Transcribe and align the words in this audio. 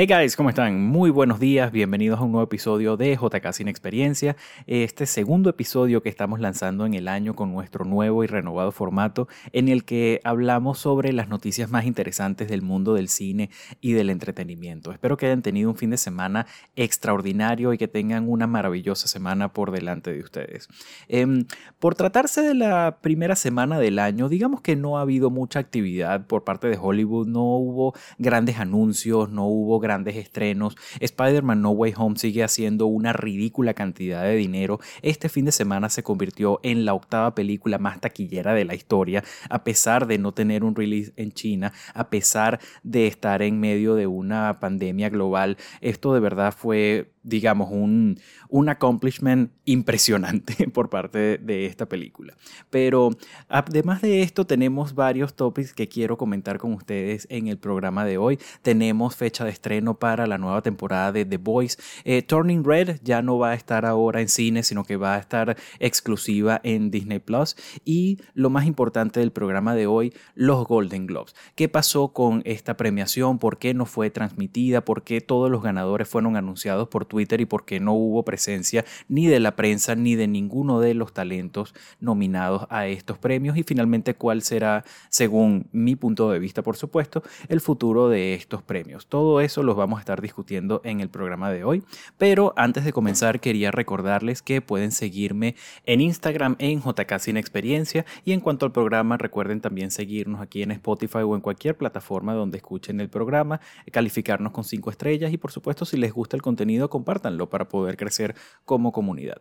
Hey 0.00 0.06
guys, 0.06 0.36
¿cómo 0.36 0.48
están? 0.48 0.80
Muy 0.80 1.10
buenos 1.10 1.40
días, 1.40 1.72
bienvenidos 1.72 2.20
a 2.20 2.22
un 2.22 2.30
nuevo 2.30 2.44
episodio 2.44 2.96
de 2.96 3.16
JK 3.16 3.52
Sin 3.52 3.66
Experiencia, 3.66 4.36
este 4.68 5.06
segundo 5.06 5.50
episodio 5.50 6.04
que 6.04 6.08
estamos 6.08 6.38
lanzando 6.38 6.86
en 6.86 6.94
el 6.94 7.08
año 7.08 7.34
con 7.34 7.50
nuestro 7.50 7.84
nuevo 7.84 8.22
y 8.22 8.28
renovado 8.28 8.70
formato 8.70 9.26
en 9.50 9.66
el 9.66 9.84
que 9.84 10.20
hablamos 10.22 10.78
sobre 10.78 11.12
las 11.12 11.28
noticias 11.28 11.72
más 11.72 11.84
interesantes 11.84 12.48
del 12.48 12.62
mundo 12.62 12.94
del 12.94 13.08
cine 13.08 13.50
y 13.80 13.90
del 13.90 14.10
entretenimiento. 14.10 14.92
Espero 14.92 15.16
que 15.16 15.26
hayan 15.26 15.42
tenido 15.42 15.68
un 15.68 15.74
fin 15.74 15.90
de 15.90 15.96
semana 15.96 16.46
extraordinario 16.76 17.72
y 17.72 17.78
que 17.78 17.88
tengan 17.88 18.28
una 18.28 18.46
maravillosa 18.46 19.08
semana 19.08 19.52
por 19.52 19.72
delante 19.72 20.12
de 20.12 20.20
ustedes. 20.20 20.68
Em, 21.08 21.44
por 21.80 21.96
tratarse 21.96 22.42
de 22.42 22.54
la 22.54 22.98
primera 23.00 23.34
semana 23.34 23.80
del 23.80 23.98
año, 23.98 24.28
digamos 24.28 24.60
que 24.60 24.76
no 24.76 24.98
ha 24.98 25.00
habido 25.00 25.30
mucha 25.30 25.58
actividad 25.58 26.28
por 26.28 26.44
parte 26.44 26.68
de 26.68 26.78
Hollywood, 26.80 27.26
no 27.26 27.42
hubo 27.42 27.94
grandes 28.16 28.60
anuncios, 28.60 29.28
no 29.30 29.46
hubo 29.48 29.80
estrenos. 29.88 30.76
Spider-Man 31.00 31.62
No 31.62 31.70
Way 31.70 31.94
Home 31.96 32.18
sigue 32.18 32.44
haciendo 32.44 32.86
una 32.86 33.12
ridícula 33.12 33.74
cantidad 33.74 34.22
de 34.22 34.36
dinero. 34.36 34.80
Este 35.02 35.28
fin 35.28 35.44
de 35.44 35.52
semana 35.52 35.88
se 35.88 36.02
convirtió 36.02 36.60
en 36.62 36.84
la 36.84 36.94
octava 36.94 37.34
película 37.34 37.78
más 37.78 38.00
taquillera 38.00 38.54
de 38.54 38.64
la 38.64 38.74
historia, 38.74 39.24
a 39.48 39.64
pesar 39.64 40.06
de 40.06 40.18
no 40.18 40.32
tener 40.32 40.64
un 40.64 40.74
release 40.74 41.12
en 41.16 41.32
China, 41.32 41.72
a 41.94 42.10
pesar 42.10 42.60
de 42.82 43.06
estar 43.06 43.42
en 43.42 43.60
medio 43.60 43.94
de 43.94 44.06
una 44.06 44.60
pandemia 44.60 45.08
global. 45.08 45.56
Esto 45.80 46.14
de 46.14 46.20
verdad 46.20 46.54
fue 46.56 47.12
digamos, 47.22 47.70
un, 47.70 48.18
un 48.48 48.68
accomplishment 48.68 49.50
impresionante 49.64 50.68
por 50.72 50.90
parte 50.90 51.38
de 51.38 51.66
esta 51.66 51.86
película. 51.86 52.34
Pero 52.70 53.10
además 53.48 54.02
de 54.02 54.22
esto, 54.22 54.46
tenemos 54.46 54.94
varios 54.94 55.34
topics 55.34 55.72
que 55.72 55.88
quiero 55.88 56.16
comentar 56.16 56.58
con 56.58 56.72
ustedes 56.72 57.26
en 57.30 57.48
el 57.48 57.58
programa 57.58 58.04
de 58.04 58.18
hoy. 58.18 58.38
Tenemos 58.62 59.16
fecha 59.16 59.44
de 59.44 59.50
estreno 59.50 59.98
para 59.98 60.26
la 60.26 60.38
nueva 60.38 60.62
temporada 60.62 61.12
de 61.12 61.24
The 61.24 61.36
Boys. 61.36 61.78
Eh, 62.04 62.22
Turning 62.22 62.64
Red 62.64 63.00
ya 63.02 63.22
no 63.22 63.38
va 63.38 63.50
a 63.50 63.54
estar 63.54 63.84
ahora 63.84 64.20
en 64.20 64.28
cine, 64.28 64.62
sino 64.62 64.84
que 64.84 64.96
va 64.96 65.14
a 65.14 65.18
estar 65.18 65.56
exclusiva 65.78 66.60
en 66.62 66.90
Disney 66.90 67.18
Plus. 67.18 67.56
Y 67.84 68.18
lo 68.34 68.50
más 68.50 68.66
importante 68.66 69.20
del 69.20 69.32
programa 69.32 69.74
de 69.74 69.86
hoy, 69.86 70.12
los 70.34 70.66
Golden 70.66 71.06
Globes. 71.06 71.34
¿Qué 71.54 71.68
pasó 71.68 72.12
con 72.12 72.42
esta 72.44 72.76
premiación? 72.76 73.38
¿Por 73.38 73.58
qué 73.58 73.74
no 73.74 73.86
fue 73.86 74.10
transmitida? 74.10 74.84
¿Por 74.84 75.02
qué 75.02 75.20
todos 75.20 75.50
los 75.50 75.62
ganadores 75.62 76.08
fueron 76.08 76.36
anunciados 76.36 76.88
por 76.88 77.04
Twitter 77.08 77.40
y 77.40 77.46
por 77.46 77.64
qué 77.64 77.80
no 77.80 77.94
hubo 77.94 78.24
presencia 78.24 78.84
ni 79.08 79.26
de 79.26 79.40
la 79.40 79.56
prensa 79.56 79.94
ni 79.94 80.14
de 80.14 80.28
ninguno 80.28 80.80
de 80.80 80.94
los 80.94 81.12
talentos 81.12 81.74
nominados 82.00 82.66
a 82.70 82.86
estos 82.86 83.18
premios 83.18 83.56
y 83.56 83.62
finalmente 83.62 84.14
cuál 84.14 84.42
será, 84.42 84.84
según 85.08 85.66
mi 85.72 85.96
punto 85.96 86.30
de 86.30 86.38
vista 86.38 86.62
por 86.62 86.76
supuesto, 86.76 87.22
el 87.48 87.60
futuro 87.60 88.08
de 88.08 88.34
estos 88.34 88.62
premios. 88.62 89.06
Todo 89.06 89.40
eso 89.40 89.62
los 89.62 89.76
vamos 89.76 89.98
a 89.98 90.00
estar 90.00 90.20
discutiendo 90.20 90.80
en 90.84 91.00
el 91.00 91.08
programa 91.08 91.50
de 91.50 91.64
hoy, 91.64 91.82
pero 92.16 92.52
antes 92.56 92.84
de 92.84 92.92
comenzar 92.92 93.40
quería 93.40 93.70
recordarles 93.70 94.42
que 94.42 94.60
pueden 94.60 94.92
seguirme 94.92 95.56
en 95.84 96.00
Instagram 96.00 96.56
en 96.58 96.80
JK 96.80 97.18
Sin 97.18 97.36
Experiencia 97.36 98.04
y 98.24 98.32
en 98.32 98.40
cuanto 98.40 98.66
al 98.66 98.72
programa 98.72 99.16
recuerden 99.16 99.60
también 99.60 99.90
seguirnos 99.90 100.40
aquí 100.40 100.62
en 100.62 100.70
Spotify 100.72 101.18
o 101.18 101.34
en 101.34 101.40
cualquier 101.40 101.76
plataforma 101.76 102.34
donde 102.34 102.58
escuchen 102.58 103.00
el 103.00 103.08
programa, 103.08 103.60
calificarnos 103.90 104.52
con 104.52 104.64
5 104.64 104.90
estrellas 104.90 105.32
y 105.32 105.38
por 105.38 105.52
supuesto 105.52 105.84
si 105.84 105.96
les 105.96 106.12
gusta 106.12 106.36
el 106.36 106.42
contenido 106.42 106.90
compártanlo 106.98 107.48
para 107.48 107.68
poder 107.68 107.96
crecer 107.96 108.34
como 108.64 108.90
comunidad. 108.90 109.40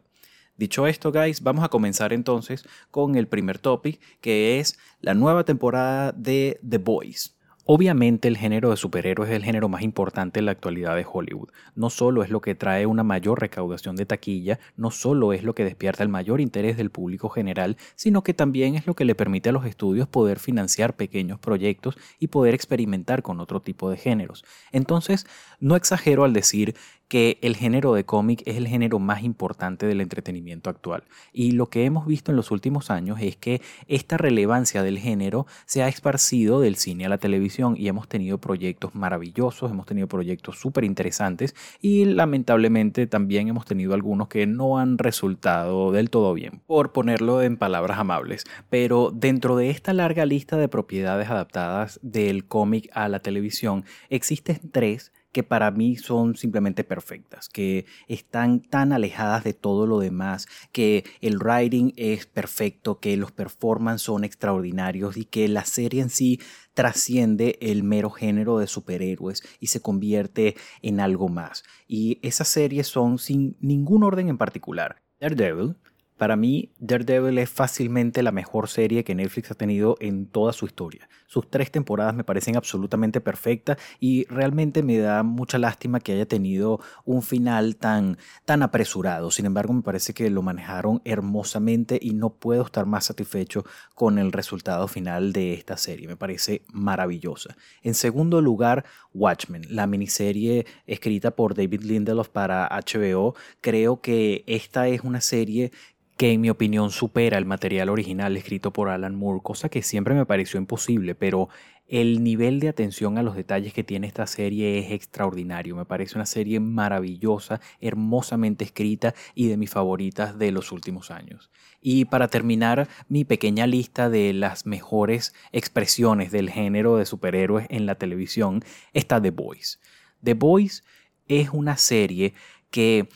Dicho 0.57 0.85
esto, 0.85 1.11
guys, 1.11 1.41
vamos 1.41 1.63
a 1.63 1.69
comenzar 1.69 2.13
entonces 2.13 2.63
con 2.91 3.15
el 3.15 3.27
primer 3.27 3.57
topic, 3.57 3.99
que 4.21 4.59
es 4.59 4.77
la 5.01 5.15
nueva 5.15 5.43
temporada 5.43 6.11
de 6.11 6.59
The 6.67 6.77
Boys. 6.77 7.37
Obviamente 7.69 8.29
el 8.29 8.37
género 8.37 8.69
de 8.69 8.77
superhéroes 8.77 9.29
es 9.29 9.35
el 9.35 9.43
género 9.43 9.67
más 9.67 9.81
importante 9.81 10.39
en 10.39 10.45
la 10.45 10.53
actualidad 10.53 10.95
de 10.95 11.05
Hollywood. 11.05 11.49
No 11.75 11.89
solo 11.89 12.23
es 12.23 12.29
lo 12.29 12.39
que 12.39 12.55
trae 12.55 12.85
una 12.85 13.03
mayor 13.03 13.41
recaudación 13.41 13.97
de 13.97 14.05
taquilla, 14.05 14.57
no 14.77 14.89
solo 14.89 15.33
es 15.33 15.43
lo 15.43 15.53
que 15.53 15.65
despierta 15.65 16.01
el 16.01 16.07
mayor 16.07 16.39
interés 16.39 16.77
del 16.77 16.91
público 16.91 17.27
general, 17.27 17.75
sino 17.95 18.23
que 18.23 18.33
también 18.33 18.75
es 18.75 18.87
lo 18.87 18.93
que 18.95 19.03
le 19.03 19.15
permite 19.15 19.49
a 19.49 19.51
los 19.51 19.65
estudios 19.65 20.07
poder 20.07 20.39
financiar 20.39 20.95
pequeños 20.95 21.39
proyectos 21.39 21.97
y 22.19 22.27
poder 22.27 22.53
experimentar 22.53 23.21
con 23.21 23.41
otro 23.41 23.61
tipo 23.61 23.89
de 23.89 23.97
géneros. 23.97 24.45
Entonces, 24.71 25.27
no 25.59 25.75
exagero 25.75 26.23
al 26.23 26.31
decir 26.31 26.73
que 27.07 27.37
el 27.41 27.55
género 27.55 27.93
de 27.93 28.05
cómic 28.05 28.43
es 28.45 28.57
el 28.57 28.67
género 28.67 28.99
más 28.99 29.23
importante 29.23 29.85
del 29.85 30.01
entretenimiento 30.01 30.69
actual. 30.69 31.03
Y 31.31 31.51
lo 31.51 31.69
que 31.69 31.85
hemos 31.85 32.05
visto 32.05 32.31
en 32.31 32.37
los 32.37 32.51
últimos 32.51 32.91
años 32.91 33.19
es 33.21 33.37
que 33.37 33.61
esta 33.87 34.17
relevancia 34.17 34.83
del 34.83 34.99
género 34.99 35.47
se 35.65 35.83
ha 35.83 35.87
esparcido 35.87 36.59
del 36.59 36.75
cine 36.75 37.05
a 37.05 37.09
la 37.09 37.17
televisión 37.17 37.75
y 37.77 37.87
hemos 37.87 38.07
tenido 38.07 38.37
proyectos 38.39 38.95
maravillosos, 38.95 39.71
hemos 39.71 39.85
tenido 39.85 40.07
proyectos 40.07 40.59
súper 40.59 40.83
interesantes 40.83 41.55
y 41.81 42.05
lamentablemente 42.05 43.07
también 43.07 43.47
hemos 43.47 43.65
tenido 43.65 43.93
algunos 43.93 44.27
que 44.27 44.45
no 44.45 44.77
han 44.77 44.97
resultado 44.97 45.91
del 45.91 46.09
todo 46.09 46.33
bien, 46.33 46.61
por 46.65 46.91
ponerlo 46.91 47.41
en 47.41 47.57
palabras 47.57 47.99
amables. 47.99 48.43
Pero 48.69 49.11
dentro 49.13 49.55
de 49.55 49.69
esta 49.69 49.93
larga 49.93 50.25
lista 50.25 50.57
de 50.57 50.67
propiedades 50.67 51.29
adaptadas 51.29 51.99
del 52.01 52.45
cómic 52.45 52.89
a 52.93 53.07
la 53.07 53.19
televisión, 53.19 53.85
existen 54.09 54.59
tres 54.71 55.11
que 55.31 55.43
para 55.43 55.71
mí 55.71 55.95
son 55.97 56.35
simplemente 56.35 56.83
perfectas, 56.83 57.49
que 57.49 57.85
están 58.07 58.61
tan 58.61 58.91
alejadas 58.91 59.43
de 59.43 59.53
todo 59.53 59.85
lo 59.85 59.99
demás, 59.99 60.47
que 60.71 61.05
el 61.21 61.37
writing 61.37 61.93
es 61.95 62.25
perfecto, 62.25 62.99
que 62.99 63.17
los 63.17 63.31
performances 63.31 64.05
son 64.05 64.23
extraordinarios 64.23 65.17
y 65.17 65.25
que 65.25 65.47
la 65.47 65.65
serie 65.65 66.01
en 66.01 66.09
sí 66.09 66.39
trasciende 66.73 67.57
el 67.61 67.83
mero 67.83 68.09
género 68.09 68.59
de 68.59 68.67
superhéroes 68.67 69.43
y 69.59 69.67
se 69.67 69.81
convierte 69.81 70.55
en 70.81 70.99
algo 70.99 71.29
más. 71.29 71.63
Y 71.87 72.19
esas 72.21 72.47
series 72.47 72.87
son 72.87 73.17
sin 73.17 73.57
ningún 73.59 74.03
orden 74.03 74.29
en 74.29 74.37
particular. 74.37 75.01
Daredevil, 75.19 75.75
para 76.17 76.35
mí, 76.35 76.71
Daredevil 76.79 77.37
es 77.37 77.49
fácilmente 77.49 78.23
la 78.23 78.31
mejor 78.31 78.69
serie 78.69 79.03
que 79.03 79.13
Netflix 79.13 79.51
ha 79.51 79.55
tenido 79.55 79.97
en 79.99 80.25
toda 80.25 80.51
su 80.51 80.65
historia. 80.65 81.07
Sus 81.27 81.49
tres 81.49 81.71
temporadas 81.71 82.15
me 82.15 82.23
parecen 82.23 82.55
absolutamente 82.55 83.21
perfectas 83.21 83.77
y 83.99 84.25
realmente 84.25 84.81
me 84.81 84.97
da 84.97 85.21
mucha 85.21 85.59
lástima 85.59 85.99
que 85.99 86.13
haya 86.13 86.25
tenido 86.25 86.79
un 87.05 87.21
final 87.21 87.75
tan, 87.75 88.17
tan 88.45 88.63
apresurado. 88.63 89.29
Sin 89.29 89.45
embargo, 89.45 89.73
me 89.73 89.83
parece 89.83 90.13
que 90.13 90.29
lo 90.29 90.41
manejaron 90.41 91.01
hermosamente 91.05 91.99
y 92.01 92.13
no 92.13 92.31
puedo 92.31 92.63
estar 92.63 92.85
más 92.85 93.05
satisfecho 93.05 93.65
con 93.93 94.17
el 94.17 94.31
resultado 94.31 94.87
final 94.87 95.33
de 95.33 95.53
esta 95.53 95.77
serie. 95.77 96.07
Me 96.07 96.15
parece 96.15 96.63
maravillosa. 96.73 97.55
En 97.83 97.93
segundo 97.93 98.41
lugar, 98.41 98.85
Watchmen, 99.13 99.67
la 99.69 99.85
miniserie 99.85 100.65
escrita 100.87 101.31
por 101.31 101.53
David 101.53 101.81
Lindelof 101.83 102.29
para 102.29 102.69
HBO. 102.69 103.35
Creo 103.61 104.01
que 104.01 104.43
esta 104.47 104.87
es 104.87 105.01
una 105.01 105.21
serie 105.21 105.71
que 106.17 106.31
en 106.31 106.41
mi 106.41 106.49
opinión 106.49 106.89
supera 106.89 107.37
el 107.37 107.45
material 107.45 107.89
original 107.89 108.35
escrito 108.35 108.73
por 108.73 108.89
Alan 108.89 109.15
Moore, 109.15 109.41
cosa 109.43 109.69
que 109.69 109.83
siempre 109.83 110.15
me 110.15 110.25
pareció 110.25 110.59
imposible, 110.59 111.13
pero 111.13 111.47
el 111.87 112.23
nivel 112.23 112.59
de 112.59 112.67
atención 112.67 113.17
a 113.17 113.23
los 113.23 113.35
detalles 113.35 113.71
que 113.71 113.83
tiene 113.83 114.07
esta 114.07 114.27
serie 114.27 114.79
es 114.79 114.91
extraordinario. 114.91 115.75
Me 115.75 115.85
parece 115.85 116.15
una 116.15 116.25
serie 116.25 116.59
maravillosa, 116.59 117.61
hermosamente 117.79 118.65
escrita 118.65 119.13
y 119.35 119.47
de 119.47 119.57
mis 119.57 119.69
favoritas 119.69 120.37
de 120.37 120.51
los 120.51 120.71
últimos 120.71 121.11
años. 121.11 121.49
Y 121.79 122.05
para 122.05 122.27
terminar 122.27 122.89
mi 123.07 123.23
pequeña 123.23 123.67
lista 123.67 124.09
de 124.09 124.33
las 124.33 124.65
mejores 124.65 125.33
expresiones 125.51 126.31
del 126.31 126.49
género 126.49 126.97
de 126.97 127.05
superhéroes 127.05 127.67
en 127.69 127.85
la 127.85 127.95
televisión 127.95 128.63
está 128.91 129.21
The 129.21 129.31
Boys. 129.31 129.79
The 130.23 130.33
Boys 130.33 130.83
es 131.27 131.49
una 131.51 131.77
serie 131.77 132.33
que 132.69 133.07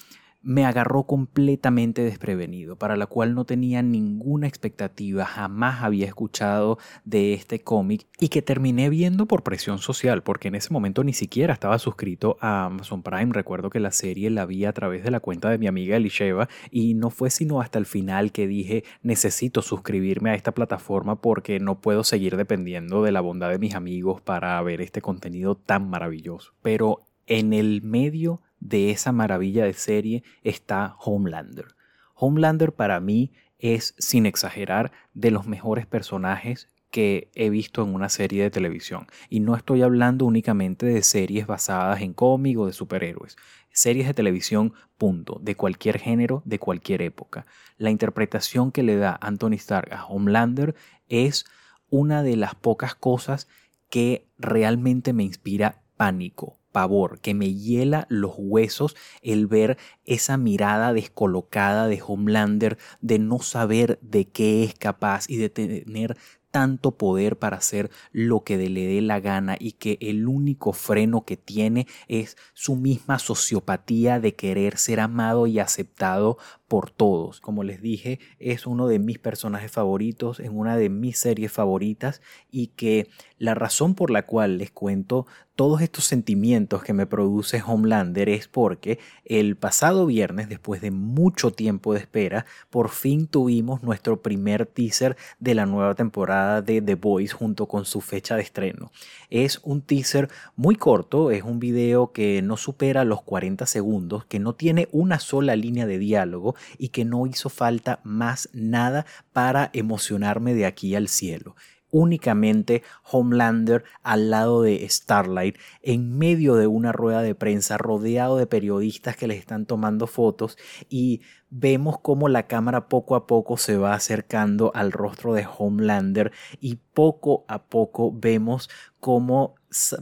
me 0.43 0.65
agarró 0.65 1.03
completamente 1.03 2.01
desprevenido, 2.03 2.75
para 2.75 2.95
la 2.95 3.05
cual 3.05 3.35
no 3.35 3.45
tenía 3.45 3.81
ninguna 3.81 4.47
expectativa, 4.47 5.25
jamás 5.25 5.83
había 5.83 6.07
escuchado 6.07 6.77
de 7.05 7.33
este 7.33 7.61
cómic 7.61 8.07
y 8.19 8.29
que 8.29 8.41
terminé 8.41 8.89
viendo 8.89 9.27
por 9.27 9.43
presión 9.43 9.77
social, 9.77 10.23
porque 10.23 10.47
en 10.47 10.55
ese 10.55 10.73
momento 10.73 11.03
ni 11.03 11.13
siquiera 11.13 11.53
estaba 11.53 11.77
suscrito 11.79 12.37
a 12.41 12.65
Amazon 12.65 13.03
Prime. 13.03 13.33
Recuerdo 13.33 13.69
que 13.69 13.79
la 13.79 13.91
serie 13.91 14.29
la 14.29 14.45
vi 14.45 14.65
a 14.65 14.73
través 14.73 15.03
de 15.03 15.11
la 15.11 15.19
cuenta 15.19 15.49
de 15.49 15.57
mi 15.57 15.67
amiga 15.67 15.97
Elisheva 15.97 16.49
y 16.71 16.93
no 16.95 17.09
fue 17.09 17.29
sino 17.29 17.61
hasta 17.61 17.79
el 17.79 17.85
final 17.85 18.31
que 18.31 18.47
dije 18.47 18.83
necesito 19.03 19.61
suscribirme 19.61 20.31
a 20.31 20.35
esta 20.35 20.53
plataforma 20.53 21.21
porque 21.21 21.59
no 21.59 21.79
puedo 21.81 22.03
seguir 22.03 22.37
dependiendo 22.37 23.03
de 23.03 23.11
la 23.11 23.21
bondad 23.21 23.49
de 23.49 23.59
mis 23.59 23.75
amigos 23.75 24.21
para 24.21 24.61
ver 24.61 24.81
este 24.81 25.01
contenido 25.01 25.55
tan 25.55 25.89
maravilloso. 25.89 26.53
Pero 26.61 26.99
en 27.27 27.53
el 27.53 27.81
medio 27.81 28.41
de 28.61 28.91
esa 28.91 29.11
maravilla 29.11 29.65
de 29.65 29.73
serie 29.73 30.23
está 30.43 30.95
Homelander. 30.99 31.75
Homelander 32.15 32.71
para 32.73 33.01
mí 33.01 33.33
es, 33.59 33.95
sin 33.97 34.25
exagerar, 34.25 34.91
de 35.13 35.31
los 35.31 35.45
mejores 35.45 35.85
personajes 35.85 36.69
que 36.91 37.31
he 37.35 37.49
visto 37.49 37.83
en 37.83 37.93
una 37.95 38.09
serie 38.09 38.43
de 38.43 38.51
televisión. 38.51 39.07
Y 39.29 39.39
no 39.39 39.55
estoy 39.55 39.81
hablando 39.81 40.25
únicamente 40.25 40.85
de 40.85 41.01
series 41.03 41.47
basadas 41.47 42.01
en 42.01 42.13
cómic 42.13 42.57
o 42.59 42.67
de 42.67 42.73
superhéroes. 42.73 43.37
Series 43.71 44.07
de 44.07 44.13
televisión, 44.13 44.73
punto, 44.97 45.39
de 45.41 45.55
cualquier 45.55 45.99
género, 45.99 46.43
de 46.45 46.59
cualquier 46.59 47.01
época. 47.01 47.45
La 47.77 47.89
interpretación 47.89 48.71
que 48.71 48.83
le 48.83 48.97
da 48.97 49.17
Anthony 49.21 49.53
Stark 49.53 49.93
a 49.93 50.05
Homelander 50.05 50.75
es 51.07 51.45
una 51.89 52.23
de 52.23 52.35
las 52.35 52.55
pocas 52.55 52.93
cosas 52.93 53.47
que 53.89 54.27
realmente 54.37 55.13
me 55.13 55.23
inspira 55.23 55.81
pánico 55.97 56.60
pavor, 56.71 57.19
que 57.19 57.33
me 57.33 57.53
hiela 57.53 58.05
los 58.09 58.33
huesos 58.37 58.95
el 59.21 59.47
ver 59.47 59.77
esa 60.05 60.37
mirada 60.37 60.93
descolocada 60.93 61.87
de 61.87 62.01
Homelander, 62.05 62.77
de 63.01 63.19
no 63.19 63.39
saber 63.39 63.99
de 64.01 64.27
qué 64.27 64.63
es 64.63 64.73
capaz 64.75 65.29
y 65.29 65.37
de 65.37 65.49
tener 65.49 66.17
tanto 66.51 66.97
poder 66.97 67.39
para 67.39 67.57
hacer 67.57 67.89
lo 68.11 68.43
que 68.43 68.57
le 68.57 68.85
dé 68.85 69.01
la 69.01 69.19
gana 69.19 69.55
y 69.57 69.73
que 69.73 69.97
el 70.01 70.27
único 70.27 70.73
freno 70.73 71.23
que 71.25 71.37
tiene 71.37 71.87
es 72.07 72.37
su 72.53 72.75
misma 72.75 73.17
sociopatía 73.19 74.19
de 74.19 74.35
querer 74.35 74.77
ser 74.77 74.99
amado 74.99 75.47
y 75.47 75.59
aceptado 75.59 76.37
por 76.71 76.89
todos. 76.89 77.41
Como 77.41 77.65
les 77.65 77.81
dije, 77.81 78.21
es 78.39 78.65
uno 78.65 78.87
de 78.87 78.97
mis 78.97 79.19
personajes 79.19 79.73
favoritos, 79.73 80.39
en 80.39 80.57
una 80.57 80.77
de 80.77 80.87
mis 80.87 81.19
series 81.19 81.51
favoritas 81.51 82.21
y 82.49 82.67
que 82.67 83.09
la 83.37 83.55
razón 83.55 83.93
por 83.93 84.09
la 84.09 84.25
cual 84.25 84.57
les 84.57 84.71
cuento 84.71 85.25
todos 85.55 85.81
estos 85.81 86.05
sentimientos 86.05 86.81
que 86.81 86.93
me 86.93 87.05
produce 87.05 87.61
Homelander 87.63 88.29
es 88.29 88.47
porque 88.47 88.99
el 89.25 89.57
pasado 89.57 90.05
viernes, 90.05 90.49
después 90.49 90.81
de 90.81 90.91
mucho 90.91 91.51
tiempo 91.51 91.93
de 91.93 91.99
espera, 91.99 92.45
por 92.69 92.89
fin 92.89 93.27
tuvimos 93.27 93.83
nuestro 93.83 94.21
primer 94.21 94.65
teaser 94.65 95.17
de 95.39 95.53
la 95.53 95.65
nueva 95.65 95.93
temporada 95.93 96.61
de 96.61 96.81
The 96.81 96.95
Boys 96.95 97.33
junto 97.33 97.67
con 97.67 97.85
su 97.85 98.01
fecha 98.01 98.35
de 98.37 98.41
estreno. 98.41 98.91
Es 99.29 99.59
un 99.63 99.81
teaser 99.81 100.29
muy 100.55 100.77
corto, 100.77 101.31
es 101.31 101.43
un 101.43 101.59
video 101.59 102.11
que 102.11 102.41
no 102.41 102.57
supera 102.57 103.03
los 103.03 103.21
40 103.21 103.65
segundos, 103.65 104.25
que 104.25 104.39
no 104.39 104.55
tiene 104.55 104.87
una 104.91 105.19
sola 105.19 105.55
línea 105.55 105.85
de 105.85 105.99
diálogo 105.99 106.55
y 106.77 106.89
que 106.89 107.05
no 107.05 107.25
hizo 107.27 107.49
falta 107.49 107.99
más 108.03 108.49
nada 108.53 109.05
para 109.33 109.69
emocionarme 109.73 110.53
de 110.53 110.65
aquí 110.65 110.95
al 110.95 111.07
cielo. 111.07 111.55
Únicamente 111.93 112.83
Homelander 113.03 113.83
al 114.01 114.29
lado 114.29 114.61
de 114.61 114.87
Starlight, 114.87 115.57
en 115.81 116.17
medio 116.17 116.55
de 116.55 116.65
una 116.65 116.93
rueda 116.93 117.21
de 117.21 117.35
prensa, 117.35 117.77
rodeado 117.77 118.37
de 118.37 118.47
periodistas 118.47 119.17
que 119.17 119.27
le 119.27 119.35
están 119.35 119.65
tomando 119.65 120.07
fotos 120.07 120.57
y 120.89 121.21
vemos 121.49 121.99
cómo 121.99 122.29
la 122.29 122.47
cámara 122.47 122.87
poco 122.87 123.15
a 123.15 123.27
poco 123.27 123.57
se 123.57 123.75
va 123.75 123.93
acercando 123.93 124.71
al 124.73 124.93
rostro 124.93 125.33
de 125.33 125.45
Homelander 125.45 126.31
y 126.61 126.75
poco 126.93 127.43
a 127.49 127.63
poco 127.63 128.13
vemos 128.13 128.69
cómo 129.01 129.55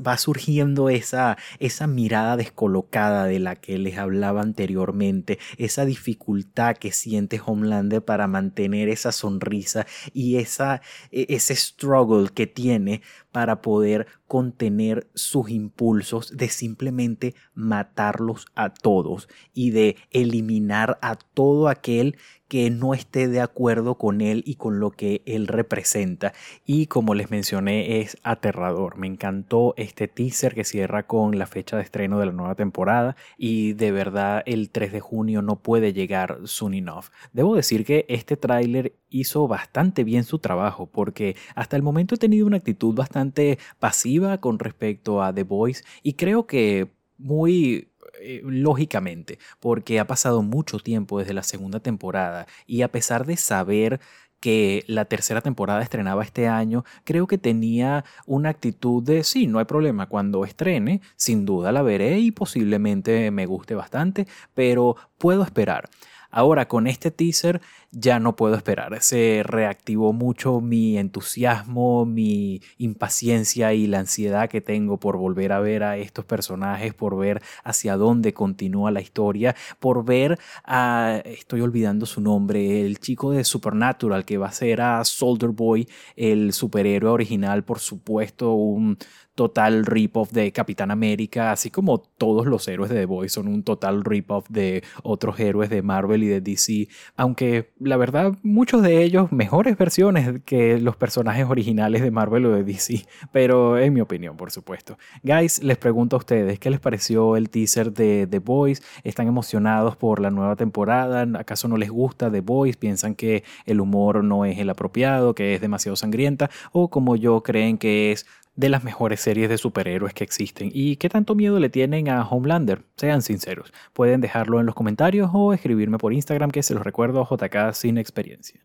va 0.06 0.18
surgiendo 0.18 0.90
esa, 0.90 1.38
esa 1.60 1.88
mirada 1.88 2.38
descolocada 2.38 3.26
de 3.26 3.40
la 3.40 3.56
que 3.56 3.78
les 3.78 3.98
hablaba 3.98 4.42
anteriormente, 4.42 5.40
esa 5.58 5.86
dificultad 5.86 6.78
que 6.78 6.92
siente 6.92 7.42
Homelander 7.44 8.04
para 8.04 8.28
mantener 8.28 8.90
esa 8.90 9.12
sonrisa 9.12 9.86
y 10.14 10.38
esa, 10.38 10.82
e, 11.12 11.28
ese 11.30 11.56
struggle 11.56 12.30
que 12.34 12.48
tiene 12.48 13.02
para 13.32 13.62
poder 13.62 14.08
contener 14.28 15.08
sus 15.14 15.50
impulsos 15.50 16.36
de 16.36 16.50
simplemente 16.50 17.36
matarlos 17.54 18.48
a 18.56 18.74
todos 18.74 19.28
y 19.54 19.72
de 19.72 19.98
eliminar 20.12 20.98
a 21.02 21.16
todo 21.16 21.68
aquel 21.68 22.18
que 22.50 22.72
no 22.72 22.94
esté 22.94 23.28
de 23.28 23.40
acuerdo 23.40 23.96
con 23.96 24.22
él 24.22 24.44
y 24.46 24.56
con 24.56 24.80
lo 24.80 24.90
que 24.90 25.22
él 25.26 25.48
representa. 25.48 26.34
Y 26.66 26.88
como 26.88 27.14
les 27.14 27.30
mencioné, 27.30 28.02
es 28.02 28.18
aterrador. 28.24 28.98
Me 28.98 29.08
encantó 29.08 29.76
este 29.78 30.08
teaser 30.08 30.56
que 30.56 30.64
cierra 30.64 31.04
con 31.06 31.38
la 31.38 31.46
fecha 31.46 31.78
de 31.78 31.84
estreno 31.84 32.20
de 32.20 32.26
la 32.26 32.32
nueva 32.32 32.56
temporada 32.56 33.16
y 33.38 33.74
de 33.74 33.92
verdad 33.92 34.42
el 34.48 34.72
3 34.72 34.92
de 34.92 35.00
junio 35.00 35.44
no 35.44 35.58
puede 35.58 35.94
llegar 35.94 36.40
soon 36.46 36.74
enough. 36.74 37.06
Debo 37.34 37.56
decir 37.56 37.86
que 37.86 38.06
este 38.10 38.36
tráiler 38.36 38.94
hizo 39.10 39.48
bastante 39.48 40.04
bien 40.04 40.24
su 40.24 40.40
trabajo 40.40 40.88
porque 40.88 41.36
hasta 41.56 41.76
el 41.76 41.84
momento 41.84 42.16
he 42.16 42.18
tenido 42.18 42.48
una 42.48 42.58
actitud 42.58 42.94
bastante 42.94 43.60
pasiva 43.80 44.40
con 44.40 44.60
respecto 44.60 45.22
a 45.24 45.34
The 45.34 45.44
Voice 45.44 45.84
y 46.04 46.14
creo 46.14 46.48
que 46.48 46.92
muy 47.18 47.90
eh, 48.22 48.42
lógicamente, 48.44 49.40
porque 49.60 50.00
ha 50.00 50.08
pasado 50.08 50.42
mucho 50.42 50.80
tiempo 50.80 51.20
desde 51.20 51.34
la 51.34 51.44
segunda 51.44 51.80
temporada 51.80 52.48
y 52.68 52.82
a 52.82 52.92
pesar 52.92 53.26
de 53.26 53.38
saber 53.38 54.00
que 54.40 54.84
la 54.88 55.06
tercera 55.06 55.42
temporada 55.42 55.82
estrenaba 55.82 56.24
este 56.24 56.48
año, 56.48 56.86
creo 57.04 57.28
que 57.28 57.38
tenía 57.38 58.06
una 58.26 58.50
actitud 58.50 59.04
de 59.04 59.24
sí, 59.24 59.48
no 59.48 59.60
hay 59.60 59.66
problema, 59.66 60.08
cuando 60.08 60.46
estrene, 60.46 61.02
sin 61.16 61.46
duda 61.46 61.72
la 61.72 61.82
veré 61.82 62.20
y 62.20 62.32
posiblemente 62.32 63.32
me 63.32 63.46
guste 63.46 63.76
bastante, 63.76 64.28
pero 64.54 64.96
puedo 65.18 65.44
esperar. 65.44 65.90
Ahora 66.32 66.68
con 66.68 66.88
este 66.88 67.12
teaser 67.12 67.60
ya 67.92 68.20
no 68.20 68.36
puedo 68.36 68.56
esperar. 68.56 69.02
Se 69.02 69.42
reactivó 69.44 70.14
mucho 70.14 70.62
mi 70.62 70.98
entusiasmo, 70.98 72.06
mi 72.06 72.62
impaciencia 72.78 73.74
y 73.74 73.88
la 73.88 74.00
ansiedad 74.00 74.50
que 74.50 74.62
tengo 74.62 75.00
por 75.00 75.18
volver 75.18 75.52
a 75.52 75.60
ver 75.60 75.84
a 75.84 75.98
estos 75.98 76.26
personajes, 76.26 76.94
por 76.94 77.18
ver 77.18 77.42
hacia 77.64 77.98
dónde 77.98 78.34
continúa 78.34 78.92
la 78.92 79.02
historia, 79.02 79.56
por 79.80 80.06
ver 80.06 80.40
a, 80.64 81.22
estoy 81.26 81.62
olvidando 81.62 82.06
su 82.06 82.22
nombre, 82.22 82.86
el 82.86 83.00
chico 83.00 83.32
de 83.32 83.44
Supernatural 83.44 84.26
que 84.26 84.38
va 84.38 84.48
a 84.48 84.52
ser 84.52 84.82
a 84.82 85.04
Soldier 85.04 85.52
Boy, 85.52 85.88
el 86.16 86.54
superhéroe 86.54 87.12
original, 87.12 87.64
por 87.64 87.80
supuesto, 87.80 88.54
un 88.54 88.98
total 89.40 89.86
rip-off 89.86 90.34
de 90.34 90.52
Capitán 90.52 90.92
América, 90.92 91.54
así 91.54 91.72
como 91.72 92.00
todos 92.00 92.46
los 92.46 92.68
héroes 92.68 92.90
de 92.90 92.98
The 92.98 93.06
Boys 93.06 93.32
son 93.32 93.48
un 93.48 93.64
total 93.64 94.04
rip-off 94.04 94.50
de 94.50 94.84
otros 95.02 95.40
héroes 95.40 95.70
de 95.70 95.82
Marvel 95.82 96.24
y 96.24 96.28
de 96.28 96.42
DC, 96.42 96.90
aunque 97.16 97.72
la 97.80 97.98
verdad 97.98 98.34
muchos 98.44 98.82
de 98.82 99.04
ellos 99.04 99.32
mejores 99.32 99.78
versiones 99.78 100.42
que 100.46 100.80
los 100.80 100.96
personajes 100.96 101.46
originales 101.46 102.02
de 102.02 102.12
Marvel 102.12 102.46
o 102.46 102.52
de 102.52 102.64
DC, 102.64 103.06
pero 103.32 103.78
en 103.78 103.94
mi 103.94 104.02
opinión, 104.02 104.38
por 104.38 104.52
supuesto. 104.52 104.98
Guys, 105.24 105.64
les 105.64 105.78
pregunto 105.78 106.16
a 106.16 106.20
ustedes, 106.20 106.60
¿qué 106.60 106.70
les 106.70 106.80
pareció 106.80 107.36
el 107.36 107.50
teaser 107.50 107.94
de 107.94 108.28
The 108.28 108.40
Boys? 108.40 108.84
¿Están 109.04 109.28
emocionados 109.28 109.96
por 109.96 110.20
la 110.20 110.30
nueva 110.30 110.56
temporada? 110.56 111.26
¿Acaso 111.40 111.68
no 111.68 111.78
les 111.78 111.90
gusta 111.90 112.32
The 112.32 112.42
Boys? 112.42 112.78
¿Piensan 112.78 113.16
que 113.16 113.44
el 113.66 113.80
humor 113.80 114.24
no 114.24 114.46
es 114.46 114.60
el 114.60 114.70
apropiado, 114.70 115.34
que 115.34 115.56
es 115.56 115.62
demasiado 115.62 115.96
sangrienta? 115.96 116.50
¿O 116.72 116.90
como 116.90 117.16
yo 117.16 117.42
creen 117.44 117.78
que 117.78 118.12
es 118.12 118.26
de 118.56 118.70
las 118.70 118.84
mejores 118.84 119.22
series 119.22 119.50
de 119.50 119.58
superhéroes 119.58 120.14
que 120.14 120.24
existen 120.24 120.70
y 120.74 120.98
qué 120.98 121.10
tanto 121.10 121.36
miedo 121.36 121.60
le 121.60 121.70
tienen 121.70 122.10
a 122.10 122.28
Homelander. 122.28 122.84
Sean 122.98 123.22
sinceros. 123.22 123.74
Pueden 123.94 124.22
dejarlo 124.22 124.60
en 124.60 124.66
los 124.66 124.76
comentarios 124.76 125.30
o 125.34 125.54
escribirme 125.54 125.98
por 125.98 126.14
Instagram 126.14 126.52
que 126.52 126.64
se 126.64 126.74
los 126.74 126.84
recuerdo 126.84 127.28
JK 127.30 127.74
sin 127.74 127.98
experiencia. 127.98 128.62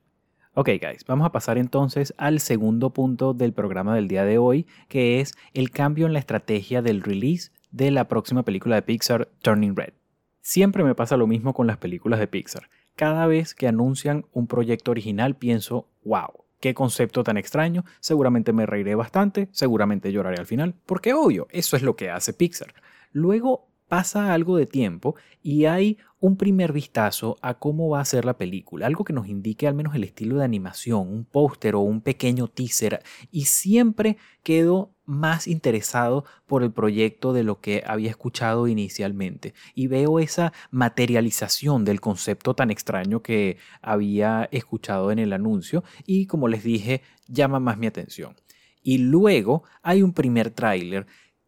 Ok 0.54 0.68
guys, 0.80 1.04
vamos 1.06 1.26
a 1.26 1.32
pasar 1.32 1.58
entonces 1.58 2.14
al 2.16 2.38
segundo 2.38 2.90
punto 2.90 3.34
del 3.34 3.52
programa 3.52 3.94
del 3.96 4.06
día 4.06 4.24
de 4.24 4.38
hoy, 4.38 4.68
que 4.88 5.20
es 5.20 5.34
el 5.52 5.70
cambio 5.70 6.06
en 6.06 6.12
la 6.12 6.20
estrategia 6.20 6.80
del 6.80 7.02
release 7.02 7.50
de 7.72 7.90
la 7.90 8.06
próxima 8.06 8.44
película 8.44 8.76
de 8.76 8.82
Pixar, 8.82 9.28
Turning 9.42 9.74
Red. 9.74 9.94
Siempre 10.40 10.84
me 10.84 10.94
pasa 10.94 11.16
lo 11.16 11.26
mismo 11.26 11.54
con 11.54 11.66
las 11.66 11.78
películas 11.78 12.20
de 12.20 12.28
Pixar. 12.28 12.68
Cada 12.94 13.26
vez 13.26 13.54
que 13.54 13.66
anuncian 13.66 14.26
un 14.32 14.46
proyecto 14.46 14.92
original 14.92 15.34
pienso, 15.34 15.88
wow, 16.04 16.43
qué 16.64 16.72
concepto 16.72 17.22
tan 17.22 17.36
extraño, 17.36 17.84
seguramente 18.00 18.54
me 18.54 18.64
reiré 18.64 18.94
bastante, 18.94 19.50
seguramente 19.52 20.10
lloraré 20.10 20.38
al 20.38 20.46
final, 20.46 20.74
porque 20.86 21.12
obvio, 21.12 21.46
eso 21.50 21.76
es 21.76 21.82
lo 21.82 21.94
que 21.94 22.08
hace 22.08 22.32
Pixar. 22.32 22.72
Luego 23.12 23.68
pasa 23.86 24.32
algo 24.32 24.56
de 24.56 24.64
tiempo 24.64 25.14
y 25.42 25.66
hay 25.66 25.98
un 26.20 26.38
primer 26.38 26.72
vistazo 26.72 27.36
a 27.42 27.58
cómo 27.58 27.90
va 27.90 28.00
a 28.00 28.04
ser 28.06 28.24
la 28.24 28.38
película, 28.38 28.86
algo 28.86 29.04
que 29.04 29.12
nos 29.12 29.28
indique 29.28 29.68
al 29.68 29.74
menos 29.74 29.94
el 29.94 30.04
estilo 30.04 30.38
de 30.38 30.44
animación, 30.44 31.06
un 31.06 31.26
póster 31.26 31.74
o 31.74 31.80
un 31.80 32.00
pequeño 32.00 32.48
teaser, 32.48 33.02
y 33.30 33.44
siempre 33.44 34.16
quedo 34.42 34.93
más 35.06 35.46
interesado 35.46 36.24
por 36.46 36.62
el 36.62 36.72
proyecto 36.72 37.32
de 37.32 37.42
lo 37.42 37.60
que 37.60 37.82
había 37.86 38.10
escuchado 38.10 38.68
inicialmente 38.68 39.54
y 39.74 39.86
veo 39.86 40.18
esa 40.18 40.52
materialización 40.70 41.84
del 41.84 42.00
concepto 42.00 42.54
tan 42.54 42.70
extraño 42.70 43.22
que 43.22 43.58
había 43.82 44.48
escuchado 44.50 45.10
en 45.10 45.18
el 45.18 45.32
anuncio 45.32 45.84
y 46.06 46.26
como 46.26 46.48
les 46.48 46.64
dije 46.64 47.02
llama 47.28 47.60
más 47.60 47.78
mi 47.78 47.86
atención. 47.86 48.34
Y 48.82 48.98
luego 48.98 49.64
hay 49.82 50.02
un 50.02 50.12
primer 50.12 50.50
tráiler 50.50 51.06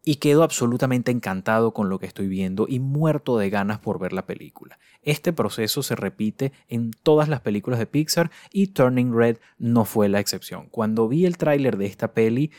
y 0.09 0.17
quedo 0.17 0.45
absolutamente 0.45 1.11
encantado 1.11 1.75
con 1.75 1.89
lo 1.89 1.99
que 1.99 2.07
estoy 2.07 2.29
viendo 2.29 2.67
y 2.69 2.79
muerto 2.79 3.39
de 3.39 3.51
ganas 3.51 3.81
por 3.81 3.99
ver 3.99 4.13
la 4.13 4.25
película. 4.25 4.79
Este 5.03 5.33
proceso 5.33 5.83
se 5.83 5.97
repite 5.97 6.53
en 6.69 6.93
todas 6.93 7.29
las 7.29 7.41
películas 7.41 7.81
de 7.81 7.87
Pixar 7.87 8.31
y 8.53 8.69
Turning 8.69 9.13
Red 9.13 9.39
no 9.59 9.85
fue 9.85 10.09
la 10.09 10.21
excepción. 10.21 10.69
Cuando 10.71 11.09
vi 11.09 11.27
el 11.27 11.37
tráiler 11.37 11.77
de 11.77 11.87
esta 11.87 12.13
peli 12.13 12.53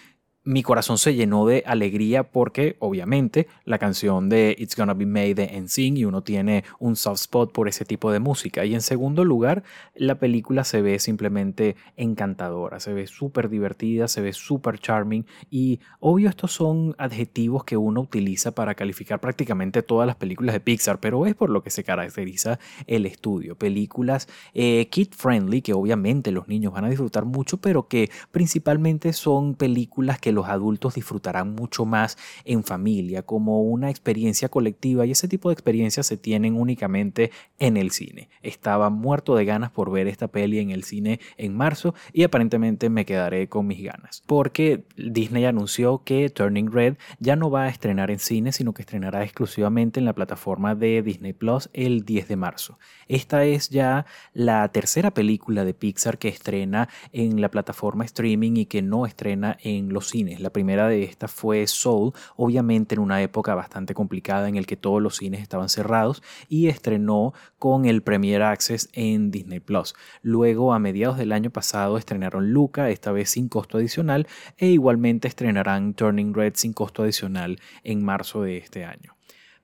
mi 0.48 0.64
corazón 0.64 0.98
se 0.98 1.14
llenó 1.14 1.46
de 1.46 1.62
alegría 1.66 2.24
porque 2.24 2.78
obviamente 2.80 3.48
la 3.66 3.80
canción 3.80 4.30
de 4.30 4.56
It's 4.58 4.78
Gonna 4.78 4.94
Be 4.94 5.06
Made 5.06 5.36
de 5.36 5.60
NSYNC 5.62 5.98
y 5.98 6.06
uno 6.06 6.24
tiene 6.24 6.64
un 6.80 6.96
soft 6.96 7.20
spot 7.20 7.52
por 7.52 7.68
ese 7.68 7.84
tipo 7.84 8.14
de 8.14 8.20
música. 8.20 8.64
Y 8.64 8.74
en 8.74 8.80
segundo 8.80 9.26
lugar, 9.26 9.64
la 9.94 10.20
película 10.20 10.64
se 10.64 10.82
ve 10.82 11.00
simplemente 11.00 11.76
encantadora, 11.98 12.80
se 12.80 12.94
ve 12.94 13.08
súper 13.08 13.50
divertida, 13.50 14.08
se 14.08 14.22
ve 14.22 14.32
súper 14.32 14.80
charming 14.80 15.26
y 15.52 15.82
obvio 16.00 16.30
estos 16.30 16.54
son 16.54 16.96
adjetivos 16.98 17.66
que 17.66 17.76
uno 17.76 18.00
utiliza 18.00 18.52
para 18.52 18.74
calificar 18.74 19.20
prácticamente 19.20 19.84
todas 19.84 20.08
las 20.08 20.16
películas 20.16 20.54
de 20.54 20.62
Pixar, 20.62 21.02
pero 21.02 21.26
es 21.26 21.36
por 21.36 21.50
lo 21.50 21.62
que 21.62 21.72
se 21.72 21.84
caracteriza 21.84 22.58
el 22.86 23.06
estudio. 23.06 23.58
Películas 23.58 24.30
eh, 24.54 24.88
kid 24.90 25.10
friendly 25.12 25.62
que 25.62 25.74
obviamente 25.74 26.32
los 26.32 26.48
niños 26.48 26.72
van 26.72 26.86
a 26.86 26.90
disfrutar 26.90 27.26
mucho, 27.26 27.58
pero 27.58 27.90
que 27.90 28.10
principalmente 28.32 29.12
son 29.12 29.54
películas 29.54 30.20
que 30.20 30.37
los 30.38 30.48
adultos 30.48 30.94
disfrutarán 30.94 31.56
mucho 31.56 31.84
más 31.84 32.16
en 32.46 32.64
familia, 32.64 33.24
como 33.24 33.64
una 33.64 33.90
experiencia 33.90 34.50
colectiva 34.50 35.04
y 35.06 35.12
ese 35.12 35.28
tipo 35.28 35.50
de 35.50 35.54
experiencias 35.54 36.06
se 36.06 36.16
tienen 36.16 36.56
únicamente 36.56 37.32
en 37.58 37.76
el 37.76 37.90
cine. 37.90 38.30
Estaba 38.44 38.92
muerto 38.92 39.36
de 39.36 39.46
ganas 39.46 39.72
por 39.72 39.92
ver 39.92 40.08
esta 40.08 40.28
peli 40.28 40.60
en 40.60 40.70
el 40.70 40.84
cine 40.84 41.20
en 41.38 41.56
marzo 41.56 41.96
y 42.14 42.22
aparentemente 42.22 42.92
me 42.92 43.06
quedaré 43.06 43.50
con 43.50 43.66
mis 43.66 43.84
ganas, 43.84 44.22
porque 44.28 44.84
Disney 44.96 45.46
anunció 45.46 46.04
que 46.04 46.30
Turning 46.30 46.72
Red 46.72 46.98
ya 47.20 47.36
no 47.36 47.50
va 47.50 47.64
a 47.64 47.70
estrenar 47.70 48.12
en 48.12 48.20
cine, 48.20 48.52
sino 48.52 48.76
que 48.76 48.84
estrenará 48.84 49.24
exclusivamente 49.24 50.00
en 50.00 50.06
la 50.06 50.14
plataforma 50.14 50.76
de 50.76 51.02
Disney 51.02 51.34
Plus 51.34 51.72
el 51.74 52.06
10 52.06 52.28
de 52.28 52.36
marzo. 52.36 52.78
Esta 53.08 53.44
es 53.44 53.70
ya 53.70 54.06
la 54.34 54.68
tercera 54.70 55.12
película 55.12 55.66
de 55.66 55.74
Pixar 55.74 56.20
que 56.20 56.28
estrena 56.28 56.90
en 57.12 57.42
la 57.42 57.50
plataforma 57.50 58.06
streaming 58.06 58.58
y 58.58 58.66
que 58.68 58.84
no 58.84 59.08
estrena 59.08 59.58
en 59.64 59.94
los 59.94 60.10
cines. 60.10 60.27
La 60.36 60.50
primera 60.50 60.88
de 60.88 61.04
estas 61.04 61.32
fue 61.32 61.66
Soul, 61.68 62.12
obviamente 62.36 62.96
en 62.96 63.02
una 63.02 63.22
época 63.22 63.56
bastante 63.56 63.94
complicada 63.94 64.50
en 64.50 64.56
el 64.58 64.66
que 64.66 64.76
todos 64.76 65.02
los 65.02 65.18
cines 65.18 65.42
estaban 65.42 65.70
cerrados 65.70 66.22
y 66.50 66.68
estrenó 66.68 67.34
con 67.58 67.86
el 67.86 68.04
Premier 68.04 68.44
Access 68.44 68.90
en 68.94 69.32
Disney 69.32 69.60
Plus. 69.60 69.96
Luego, 70.22 70.74
a 70.74 70.80
mediados 70.80 71.18
del 71.18 71.32
año 71.32 71.50
pasado, 71.50 71.98
estrenaron 71.98 72.52
Luca, 72.52 72.90
esta 72.90 73.12
vez 73.12 73.30
sin 73.30 73.48
costo 73.48 73.78
adicional, 73.78 74.28
e 74.58 74.68
igualmente 74.68 75.28
estrenarán 75.28 75.94
Turning 75.94 76.34
Red 76.34 76.54
sin 76.56 76.74
costo 76.74 77.04
adicional 77.04 77.60
en 77.84 78.04
marzo 78.04 78.42
de 78.42 78.58
este 78.58 78.84
año. 78.84 79.18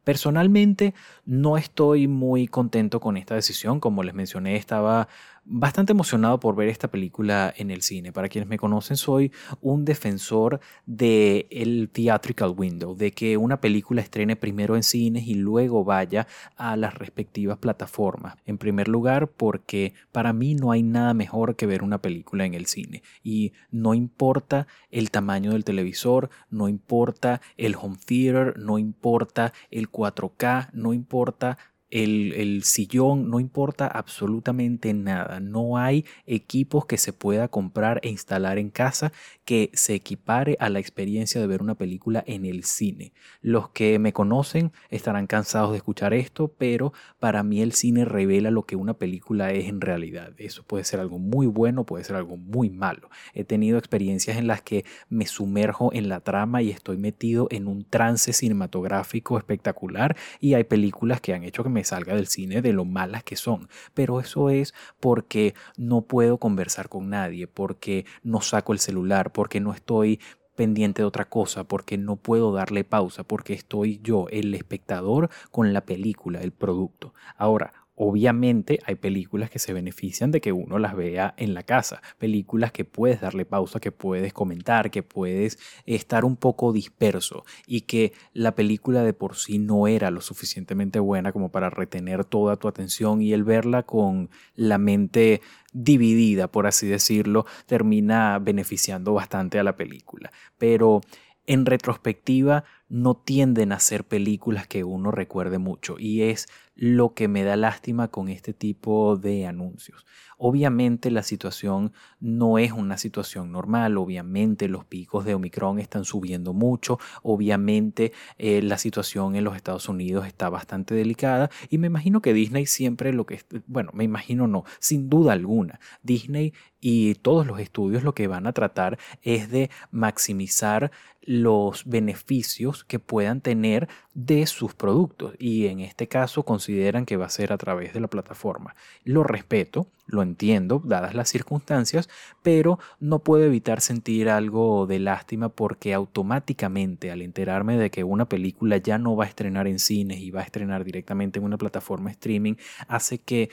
Personalmente 0.03 0.93
no 1.25 1.57
estoy 1.57 2.07
muy 2.07 2.47
contento 2.47 2.99
con 2.99 3.15
esta 3.15 3.35
decisión, 3.35 3.79
como 3.79 4.03
les 4.03 4.13
mencioné 4.13 4.57
estaba 4.57 5.07
bastante 5.45 5.91
emocionado 5.91 6.39
por 6.39 6.55
ver 6.55 6.69
esta 6.69 6.89
película 6.89 7.53
en 7.57 7.71
el 7.71 7.81
cine. 7.81 8.11
Para 8.11 8.29
quienes 8.29 8.49
me 8.49 8.57
conocen, 8.57 8.97
soy 8.97 9.31
un 9.61 9.85
defensor 9.85 10.59
del 10.85 11.47
el 11.49 11.89
theatrical 11.91 12.53
window, 12.55 12.95
de 12.95 13.11
que 13.11 13.37
una 13.37 13.59
película 13.59 14.01
estrene 14.01 14.35
primero 14.35 14.75
en 14.75 14.83
cines 14.83 15.27
y 15.27 15.35
luego 15.35 15.83
vaya 15.83 16.27
a 16.55 16.75
las 16.77 16.93
respectivas 16.93 17.57
plataformas. 17.57 18.35
En 18.45 18.57
primer 18.57 18.87
lugar, 18.87 19.27
porque 19.27 19.93
para 20.11 20.33
mí 20.33 20.55
no 20.55 20.71
hay 20.71 20.83
nada 20.83 21.13
mejor 21.13 21.55
que 21.55 21.65
ver 21.65 21.83
una 21.83 22.01
película 22.01 22.45
en 22.45 22.53
el 22.53 22.65
cine. 22.65 23.03
Y 23.23 23.53
no 23.71 23.93
importa 23.93 24.67
el 24.91 25.11
tamaño 25.11 25.51
del 25.51 25.65
televisor, 25.65 26.29
no 26.49 26.69
importa 26.69 27.41
el 27.57 27.75
home 27.75 27.97
theater, 28.05 28.57
no 28.57 28.77
importa 28.77 29.53
el 29.71 29.91
4K, 29.91 30.69
no 30.73 30.93
importa 30.93 31.57
el, 31.93 32.63
sillón, 32.63 33.29
no 33.29 33.39
importa 33.39 33.87
absolutamente 33.87 34.93
nada. 34.93 35.39
No 35.39 35.77
hay 35.77 36.05
equipos 36.25 36.87
que 36.87 36.97
se 36.97 37.13
pueda 37.13 37.47
comprar 37.49 37.99
e 38.03 38.09
instalar 38.09 38.57
en 38.57 38.71
casa 38.71 39.11
que 39.45 39.69
se 39.73 39.93
equipare 39.93 40.57
a 40.59 40.69
la 40.69 40.79
experiencia 40.79 41.39
de 41.39 41.45
ver 41.45 41.61
una 41.61 41.75
película 41.75 42.23
en 42.25 42.45
el 42.45 42.63
cine. 42.63 43.13
Los 43.41 43.69
que 43.69 43.99
me 43.99 44.11
conocen 44.11 44.71
estarán 44.89 45.27
cansados 45.27 45.71
de 45.71 45.77
escuchar 45.77 46.13
esto, 46.15 46.47
pero 46.57 46.93
para 47.19 47.43
mí 47.43 47.61
el 47.61 47.73
cine 47.73 48.05
revela 48.05 48.49
lo 48.49 48.65
que 48.65 48.75
una 48.75 48.95
película 48.95 49.51
es 49.51 49.67
en 49.67 49.79
realidad. 49.79 50.33
Eso 50.37 50.63
puede 50.63 50.85
ser 50.85 50.99
algo 50.99 51.19
muy 51.19 51.45
bueno, 51.45 51.85
puede 51.85 52.03
ser 52.03 52.15
algo 52.15 52.37
muy 52.37 52.71
malo. 52.71 53.09
He 53.35 53.43
tenido 53.43 53.77
experiencias 53.77 54.37
en 54.37 54.47
las 54.47 54.63
que 54.63 54.83
me 55.09 55.27
sumerjo 55.27 55.91
en 55.93 56.09
la 56.09 56.21
trama 56.21 56.63
y 56.63 56.71
estoy 56.71 56.97
metido 56.97 57.47
en 57.51 57.67
un 57.67 57.85
trance 57.87 58.33
cinematográfico 58.33 59.37
espectacular 59.37 60.15
y 60.39 60.55
hay 60.55 60.63
películas 60.63 61.21
que 61.21 61.33
han 61.33 61.43
hecho 61.43 61.63
que 61.63 61.69
me 61.69 61.82
salga 61.83 62.15
del 62.15 62.27
cine 62.27 62.61
de 62.61 62.73
lo 62.73 62.85
malas 62.85 63.23
que 63.23 63.35
son. 63.35 63.69
Pero 63.93 64.19
eso 64.19 64.49
es 64.49 64.73
porque 64.99 65.53
no 65.77 66.01
puedo 66.01 66.37
conversar 66.37 66.89
con 66.89 67.09
nadie, 67.09 67.47
porque 67.47 68.05
no 68.23 68.41
saco 68.41 68.73
el 68.73 68.79
celular, 68.79 69.31
porque 69.31 69.59
no 69.59 69.73
estoy 69.73 70.19
pendiente 70.55 71.01
de 71.01 71.07
otra 71.07 71.25
cosa, 71.25 71.63
porque 71.63 71.97
no 71.97 72.15
puedo 72.15 72.53
darle 72.53 72.83
pausa, 72.83 73.23
porque 73.23 73.53
estoy 73.53 73.99
yo, 74.03 74.27
el 74.29 74.53
espectador, 74.53 75.29
con 75.51 75.73
la 75.73 75.81
película, 75.81 76.41
el 76.41 76.51
producto. 76.51 77.13
Ahora, 77.37 77.73
Obviamente 77.95 78.79
hay 78.85 78.95
películas 78.95 79.51
que 79.51 79.59
se 79.59 79.71
benefician 79.71 80.31
de 80.31 80.41
que 80.41 80.51
uno 80.51 80.79
las 80.79 80.95
vea 80.95 81.35
en 81.37 81.53
la 81.53 81.61
casa, 81.61 82.01
películas 82.17 82.71
que 82.71 82.85
puedes 82.85 83.21
darle 83.21 83.45
pausa, 83.45 83.79
que 83.79 83.91
puedes 83.91 84.33
comentar, 84.33 84.89
que 84.89 85.03
puedes 85.03 85.59
estar 85.85 86.25
un 86.25 86.35
poco 86.35 86.73
disperso 86.73 87.45
y 87.67 87.81
que 87.81 88.13
la 88.33 88.55
película 88.55 89.03
de 89.03 89.13
por 89.13 89.35
sí 89.35 89.59
no 89.59 89.87
era 89.87 90.09
lo 90.09 90.21
suficientemente 90.21 90.99
buena 90.99 91.31
como 91.31 91.51
para 91.51 91.69
retener 91.69 92.25
toda 92.25 92.55
tu 92.55 92.67
atención 92.67 93.21
y 93.21 93.31
el 93.33 93.43
verla 93.43 93.83
con 93.83 94.31
la 94.55 94.79
mente 94.79 95.41
dividida, 95.71 96.47
por 96.47 96.65
así 96.65 96.87
decirlo, 96.87 97.45
termina 97.67 98.39
beneficiando 98.39 99.13
bastante 99.13 99.59
a 99.59 99.63
la 99.63 99.75
película. 99.75 100.31
Pero 100.57 101.01
en 101.45 101.65
retrospectiva 101.65 102.63
no 102.93 103.15
tienden 103.15 103.71
a 103.71 103.79
ser 103.79 104.03
películas 104.03 104.67
que 104.67 104.83
uno 104.83 105.09
recuerde 105.09 105.57
mucho 105.57 105.95
y 105.97 106.21
es 106.21 106.47
lo 106.75 107.15
que 107.15 107.27
me 107.27 107.43
da 107.43 107.55
lástima 107.55 108.09
con 108.09 108.29
este 108.29 108.53
tipo 108.53 109.17
de 109.17 109.47
anuncios. 109.47 110.05
Obviamente 110.37 111.09
la 111.09 111.23
situación 111.23 111.93
no 112.19 112.59
es 112.59 112.71
una 112.71 112.99
situación 112.99 113.51
normal, 113.51 113.97
obviamente 113.97 114.67
los 114.67 114.85
picos 114.85 115.25
de 115.25 115.33
Omicron 115.33 115.79
están 115.79 116.05
subiendo 116.05 116.53
mucho, 116.53 116.99
obviamente 117.23 118.11
eh, 118.37 118.61
la 118.61 118.77
situación 118.77 119.35
en 119.35 119.43
los 119.43 119.55
Estados 119.55 119.89
Unidos 119.89 120.27
está 120.27 120.49
bastante 120.49 120.93
delicada 120.93 121.49
y 121.69 121.79
me 121.79 121.87
imagino 121.87 122.21
que 122.21 122.33
Disney 122.33 122.67
siempre 122.67 123.11
lo 123.11 123.25
que, 123.25 123.41
bueno, 123.65 123.89
me 123.93 124.03
imagino 124.03 124.47
no, 124.47 124.65
sin 124.79 125.09
duda 125.09 125.33
alguna, 125.33 125.79
Disney 126.03 126.53
y 126.79 127.15
todos 127.15 127.47
los 127.47 127.59
estudios 127.59 128.03
lo 128.03 128.13
que 128.13 128.27
van 128.27 128.45
a 128.45 128.53
tratar 128.53 128.99
es 129.21 129.49
de 129.49 129.69
maximizar 129.89 130.91
los 131.25 131.85
beneficios 131.85 132.82
que 132.87 132.99
puedan 132.99 133.41
tener 133.41 133.87
de 134.13 134.45
sus 134.45 134.73
productos 134.73 135.33
y 135.39 135.67
en 135.67 135.79
este 135.79 136.07
caso 136.07 136.43
consideran 136.43 137.05
que 137.05 137.17
va 137.17 137.25
a 137.25 137.29
ser 137.29 137.51
a 137.53 137.57
través 137.57 137.93
de 137.93 137.99
la 137.99 138.07
plataforma. 138.07 138.75
Lo 139.03 139.23
respeto, 139.23 139.87
lo 140.05 140.21
entiendo, 140.21 140.81
dadas 140.83 141.15
las 141.15 141.29
circunstancias, 141.29 142.09
pero 142.41 142.79
no 142.99 143.19
puedo 143.19 143.43
evitar 143.43 143.81
sentir 143.81 144.29
algo 144.29 144.85
de 144.85 144.99
lástima 144.99 145.49
porque 145.49 145.93
automáticamente 145.93 147.11
al 147.11 147.21
enterarme 147.21 147.77
de 147.77 147.89
que 147.89 148.03
una 148.03 148.25
película 148.25 148.77
ya 148.77 148.97
no 148.97 149.15
va 149.15 149.25
a 149.25 149.27
estrenar 149.27 149.67
en 149.67 149.79
cines 149.79 150.19
y 150.19 150.31
va 150.31 150.41
a 150.41 150.43
estrenar 150.43 150.83
directamente 150.83 151.39
en 151.39 151.45
una 151.45 151.57
plataforma 151.57 152.11
streaming, 152.11 152.55
hace 152.87 153.17
que 153.17 153.49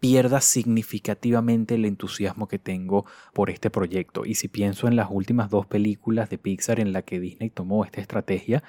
pierda 0.00 0.40
significativamente 0.40 1.74
el 1.74 1.84
entusiasmo 1.84 2.48
que 2.48 2.58
tengo 2.58 3.04
por 3.32 3.50
este 3.50 3.70
proyecto. 3.70 4.24
Y 4.24 4.34
si 4.34 4.48
pienso 4.48 4.88
en 4.88 4.96
las 4.96 5.08
últimas 5.10 5.50
dos 5.50 5.66
películas 5.66 6.30
de 6.30 6.38
Pixar 6.38 6.80
en 6.80 6.92
la 6.92 7.02
que 7.02 7.20
Disney 7.20 7.50
tomó 7.50 7.84
esta 7.84 8.00
estrategia, 8.00 8.62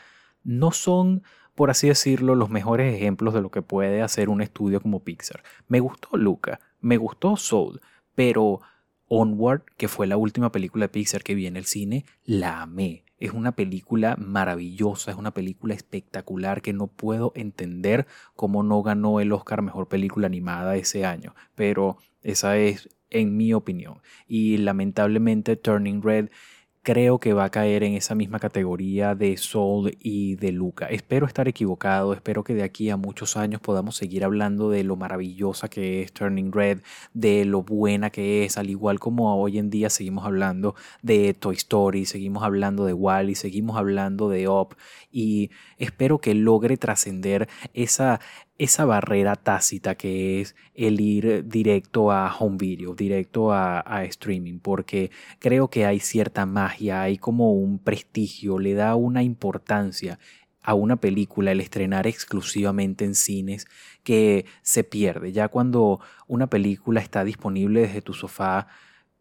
no 0.43 0.71
son, 0.71 1.23
por 1.55 1.69
así 1.69 1.87
decirlo, 1.87 2.35
los 2.35 2.49
mejores 2.49 2.95
ejemplos 2.95 3.33
de 3.33 3.41
lo 3.41 3.51
que 3.51 3.61
puede 3.61 4.01
hacer 4.01 4.29
un 4.29 4.41
estudio 4.41 4.81
como 4.81 5.03
Pixar. 5.03 5.43
Me 5.67 5.79
gustó 5.79 6.17
Luca, 6.17 6.59
me 6.81 6.97
gustó 6.97 7.37
Soul, 7.37 7.81
pero 8.15 8.61
Onward, 9.07 9.63
que 9.77 9.87
fue 9.87 10.07
la 10.07 10.17
última 10.17 10.51
película 10.51 10.85
de 10.85 10.89
Pixar 10.89 11.23
que 11.23 11.35
vi 11.35 11.47
en 11.47 11.57
el 11.57 11.65
cine, 11.65 12.05
la 12.25 12.61
amé. 12.61 13.03
Es 13.19 13.31
una 13.33 13.51
película 13.53 14.15
maravillosa, 14.17 15.11
es 15.11 15.17
una 15.17 15.33
película 15.33 15.73
espectacular 15.73 16.61
que 16.61 16.73
no 16.73 16.87
puedo 16.87 17.31
entender 17.35 18.07
cómo 18.35 18.63
no 18.63 18.81
ganó 18.81 19.19
el 19.19 19.31
Oscar 19.31 19.61
Mejor 19.61 19.87
Película 19.87 20.27
Animada 20.27 20.75
ese 20.77 21.05
año, 21.05 21.35
pero 21.55 21.97
esa 22.21 22.57
es 22.57 22.89
en 23.09 23.37
mi 23.37 23.53
opinión. 23.53 24.01
Y 24.27 24.57
lamentablemente 24.57 25.55
Turning 25.55 26.01
Red 26.01 26.29
creo 26.81 27.19
que 27.19 27.33
va 27.33 27.45
a 27.45 27.49
caer 27.49 27.83
en 27.83 27.93
esa 27.93 28.15
misma 28.15 28.39
categoría 28.39 29.15
de 29.15 29.35
Soul 29.37 29.97
y 29.99 30.35
de 30.35 30.51
Luca. 30.51 30.85
Espero 30.87 31.25
estar 31.25 31.47
equivocado, 31.47 32.13
espero 32.13 32.43
que 32.43 32.53
de 32.53 32.63
aquí 32.63 32.89
a 32.89 32.97
muchos 32.97 33.37
años 33.37 33.61
podamos 33.61 33.95
seguir 33.95 34.23
hablando 34.23 34.69
de 34.69 34.83
lo 34.83 34.95
maravillosa 34.95 35.69
que 35.69 36.01
es 36.01 36.13
Turning 36.13 36.51
Red, 36.51 36.81
de 37.13 37.45
lo 37.45 37.63
buena 37.63 38.09
que 38.09 38.45
es, 38.45 38.57
al 38.57 38.69
igual 38.69 38.99
como 38.99 39.41
hoy 39.41 39.57
en 39.57 39.69
día 39.69 39.89
seguimos 39.89 40.25
hablando 40.25 40.75
de 41.01 41.33
Toy 41.33 41.55
Story, 41.55 42.05
seguimos 42.05 42.43
hablando 42.43 42.85
de 42.85 42.93
Wally, 42.93 43.35
seguimos 43.35 43.77
hablando 43.77 44.29
de 44.29 44.47
Up 44.47 44.75
y 45.11 45.51
espero 45.77 46.19
que 46.19 46.33
logre 46.33 46.77
trascender 46.77 47.49
esa 47.73 48.19
esa 48.59 48.83
barrera 48.83 49.37
tácita 49.37 49.95
que 49.95 50.41
es 50.41 50.55
el 50.75 50.99
ir 50.99 51.47
directo 51.47 52.11
a 52.11 52.35
home 52.37 52.57
video, 52.57 52.93
directo 52.93 53.53
a, 53.53 54.03
streaming, 54.03 54.59
porque 54.59 55.11
creo 55.39 55.69
que 55.69 55.85
hay 55.85 55.99
cierta 56.01 56.45
magia, 56.45 57.01
hay 57.01 57.17
como 57.17 57.53
un 57.53 57.79
prestigio, 57.79 58.59
le 58.59 58.73
da 58.73 58.95
una 58.95 59.23
importancia 59.23 60.19
a 60.61 60.73
una 60.73 60.97
película 60.97 61.53
el 61.53 61.61
estrenar 61.61 62.05
exclusivamente 62.05 63.05
en 63.05 63.15
cines 63.15 63.65
que 64.03 64.45
se 64.61 64.83
pierde. 64.83 65.31
Ya 65.31 65.47
cuando 65.47 66.01
una 66.27 66.47
película 66.47 66.99
está 66.99 67.23
disponible 67.23 67.81
desde 67.81 68.01
tu 68.01 68.13
sofá, 68.13 68.67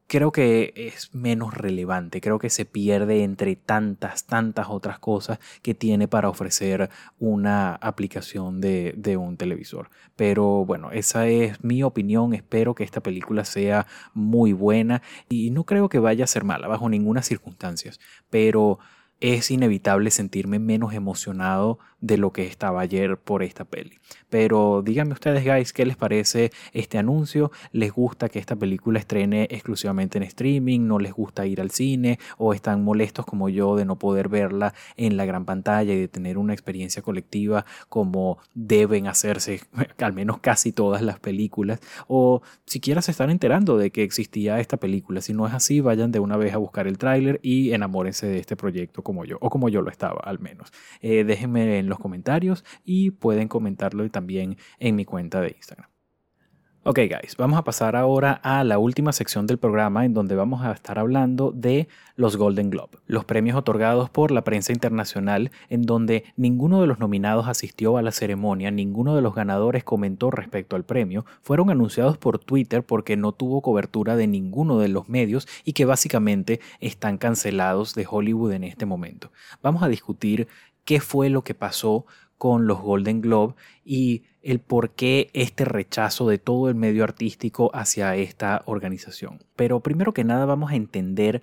creo 0.08 0.32
que 0.32 0.72
es 0.74 1.14
menos 1.14 1.54
relevante, 1.54 2.20
creo 2.20 2.38
que 2.38 2.50
se 2.50 2.64
pierde 2.64 3.22
entre 3.22 3.54
tantas, 3.56 4.24
tantas 4.24 4.68
otras 4.70 4.98
cosas 4.98 5.38
que 5.62 5.74
tiene 5.74 6.08
para 6.08 6.30
ofrecer 6.30 6.90
una 7.20 7.74
aplicación 7.74 8.60
de, 8.60 8.94
de, 8.96 9.16
un 9.18 9.36
televisor. 9.36 9.90
Pero 10.16 10.64
bueno, 10.64 10.90
esa 10.90 11.28
es 11.28 11.62
mi 11.62 11.82
opinión, 11.82 12.34
espero 12.34 12.74
que 12.74 12.84
esta 12.84 13.02
película 13.02 13.44
sea 13.44 13.86
muy 14.14 14.52
buena 14.52 15.02
y 15.28 15.50
no 15.50 15.64
creo 15.64 15.88
que 15.88 15.98
vaya 15.98 16.24
a 16.24 16.28
ser 16.28 16.42
mala 16.42 16.68
bajo 16.68 16.88
ninguna 16.88 17.22
circunstancia, 17.22 17.92
pero 18.30 18.78
es 19.20 19.50
inevitable 19.50 20.10
sentirme 20.10 20.58
menos 20.58 20.94
emocionado 20.94 21.78
de 22.00 22.16
lo 22.16 22.32
que 22.32 22.46
estaba 22.46 22.80
ayer 22.80 23.16
por 23.16 23.42
esta 23.42 23.64
peli. 23.64 23.98
Pero 24.28 24.82
díganme 24.82 25.14
ustedes, 25.14 25.44
guys, 25.44 25.72
¿qué 25.72 25.84
les 25.84 25.96
parece 25.96 26.52
este 26.72 26.98
anuncio? 26.98 27.50
¿Les 27.72 27.92
gusta 27.92 28.28
que 28.28 28.38
esta 28.38 28.56
película 28.56 28.98
estrene 28.98 29.48
exclusivamente 29.50 30.18
en 30.18 30.24
streaming? 30.24 30.86
¿No 30.86 30.98
les 30.98 31.12
gusta 31.12 31.46
ir 31.46 31.60
al 31.60 31.70
cine? 31.70 32.18
¿O 32.36 32.54
están 32.54 32.84
molestos 32.84 33.26
como 33.26 33.48
yo 33.48 33.76
de 33.76 33.84
no 33.84 33.98
poder 33.98 34.28
verla 34.28 34.74
en 34.96 35.16
la 35.16 35.24
gran 35.24 35.44
pantalla 35.44 35.92
y 35.92 36.00
de 36.00 36.08
tener 36.08 36.38
una 36.38 36.52
experiencia 36.52 37.02
colectiva 37.02 37.64
como 37.88 38.38
deben 38.54 39.06
hacerse 39.06 39.60
al 39.98 40.12
menos 40.12 40.38
casi 40.38 40.72
todas 40.72 41.02
las 41.02 41.18
películas? 41.18 41.80
¿O 42.06 42.42
siquiera 42.64 43.02
se 43.02 43.10
están 43.10 43.30
enterando 43.30 43.76
de 43.76 43.90
que 43.90 44.02
existía 44.02 44.60
esta 44.60 44.76
película? 44.76 45.20
Si 45.20 45.32
no 45.32 45.46
es 45.46 45.54
así, 45.54 45.80
vayan 45.80 46.12
de 46.12 46.20
una 46.20 46.36
vez 46.36 46.54
a 46.54 46.58
buscar 46.58 46.86
el 46.86 46.98
tráiler 46.98 47.40
y 47.42 47.72
enamórense 47.72 48.26
de 48.26 48.38
este 48.38 48.56
proyecto 48.56 49.02
como 49.02 49.24
yo, 49.24 49.38
o 49.40 49.50
como 49.50 49.68
yo 49.68 49.82
lo 49.82 49.90
estaba 49.90 50.20
al 50.22 50.38
menos. 50.38 50.70
Eh, 51.00 51.24
déjenme 51.24 51.78
en 51.78 51.87
los 51.88 51.98
comentarios 51.98 52.64
y 52.84 53.10
pueden 53.10 53.48
comentarlo 53.48 54.08
también 54.10 54.56
en 54.78 54.96
mi 54.96 55.04
cuenta 55.04 55.40
de 55.40 55.54
Instagram. 55.56 55.88
Ok 56.84 57.00
guys, 57.00 57.36
vamos 57.36 57.58
a 57.58 57.64
pasar 57.64 57.96
ahora 57.96 58.32
a 58.42 58.64
la 58.64 58.78
última 58.78 59.12
sección 59.12 59.46
del 59.46 59.58
programa 59.58 60.06
en 60.06 60.14
donde 60.14 60.34
vamos 60.34 60.62
a 60.62 60.72
estar 60.72 60.98
hablando 60.98 61.50
de 61.50 61.86
los 62.16 62.38
Golden 62.38 62.70
Globe, 62.70 62.96
los 63.06 63.26
premios 63.26 63.58
otorgados 63.58 64.08
por 64.08 64.30
la 64.30 64.42
prensa 64.42 64.72
internacional 64.72 65.50
en 65.68 65.82
donde 65.82 66.24
ninguno 66.36 66.80
de 66.80 66.86
los 66.86 66.98
nominados 66.98 67.46
asistió 67.46 67.98
a 67.98 68.02
la 68.02 68.10
ceremonia, 68.10 68.70
ninguno 68.70 69.14
de 69.14 69.20
los 69.20 69.34
ganadores 69.34 69.84
comentó 69.84 70.30
respecto 70.30 70.76
al 70.76 70.84
premio, 70.84 71.26
fueron 71.42 71.68
anunciados 71.68 72.16
por 72.16 72.38
Twitter 72.38 72.82
porque 72.82 73.18
no 73.18 73.32
tuvo 73.32 73.60
cobertura 73.60 74.16
de 74.16 74.26
ninguno 74.26 74.78
de 74.78 74.88
los 74.88 75.10
medios 75.10 75.46
y 75.64 75.74
que 75.74 75.84
básicamente 75.84 76.58
están 76.80 77.18
cancelados 77.18 77.94
de 77.94 78.06
Hollywood 78.08 78.52
en 78.52 78.64
este 78.64 78.86
momento. 78.86 79.30
Vamos 79.62 79.82
a 79.82 79.88
discutir 79.88 80.48
qué 80.88 81.00
fue 81.00 81.28
lo 81.28 81.44
que 81.44 81.52
pasó 81.52 82.06
con 82.38 82.66
los 82.66 82.80
Golden 82.80 83.20
Globe 83.20 83.54
y 83.84 84.22
el 84.40 84.58
por 84.58 84.92
qué 84.92 85.28
este 85.34 85.66
rechazo 85.66 86.26
de 86.26 86.38
todo 86.38 86.70
el 86.70 86.76
medio 86.76 87.04
artístico 87.04 87.70
hacia 87.74 88.16
esta 88.16 88.62
organización. 88.64 89.44
Pero 89.54 89.80
primero 89.80 90.14
que 90.14 90.24
nada 90.24 90.46
vamos 90.46 90.70
a 90.70 90.76
entender 90.76 91.42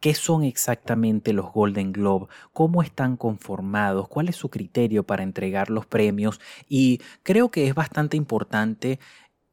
qué 0.00 0.14
son 0.14 0.44
exactamente 0.44 1.34
los 1.34 1.52
Golden 1.52 1.92
Globe, 1.92 2.28
cómo 2.54 2.82
están 2.82 3.18
conformados, 3.18 4.08
cuál 4.08 4.30
es 4.30 4.36
su 4.36 4.48
criterio 4.48 5.02
para 5.02 5.24
entregar 5.24 5.68
los 5.68 5.84
premios 5.84 6.40
y 6.66 7.02
creo 7.22 7.50
que 7.50 7.66
es 7.66 7.74
bastante 7.74 8.16
importante 8.16 8.98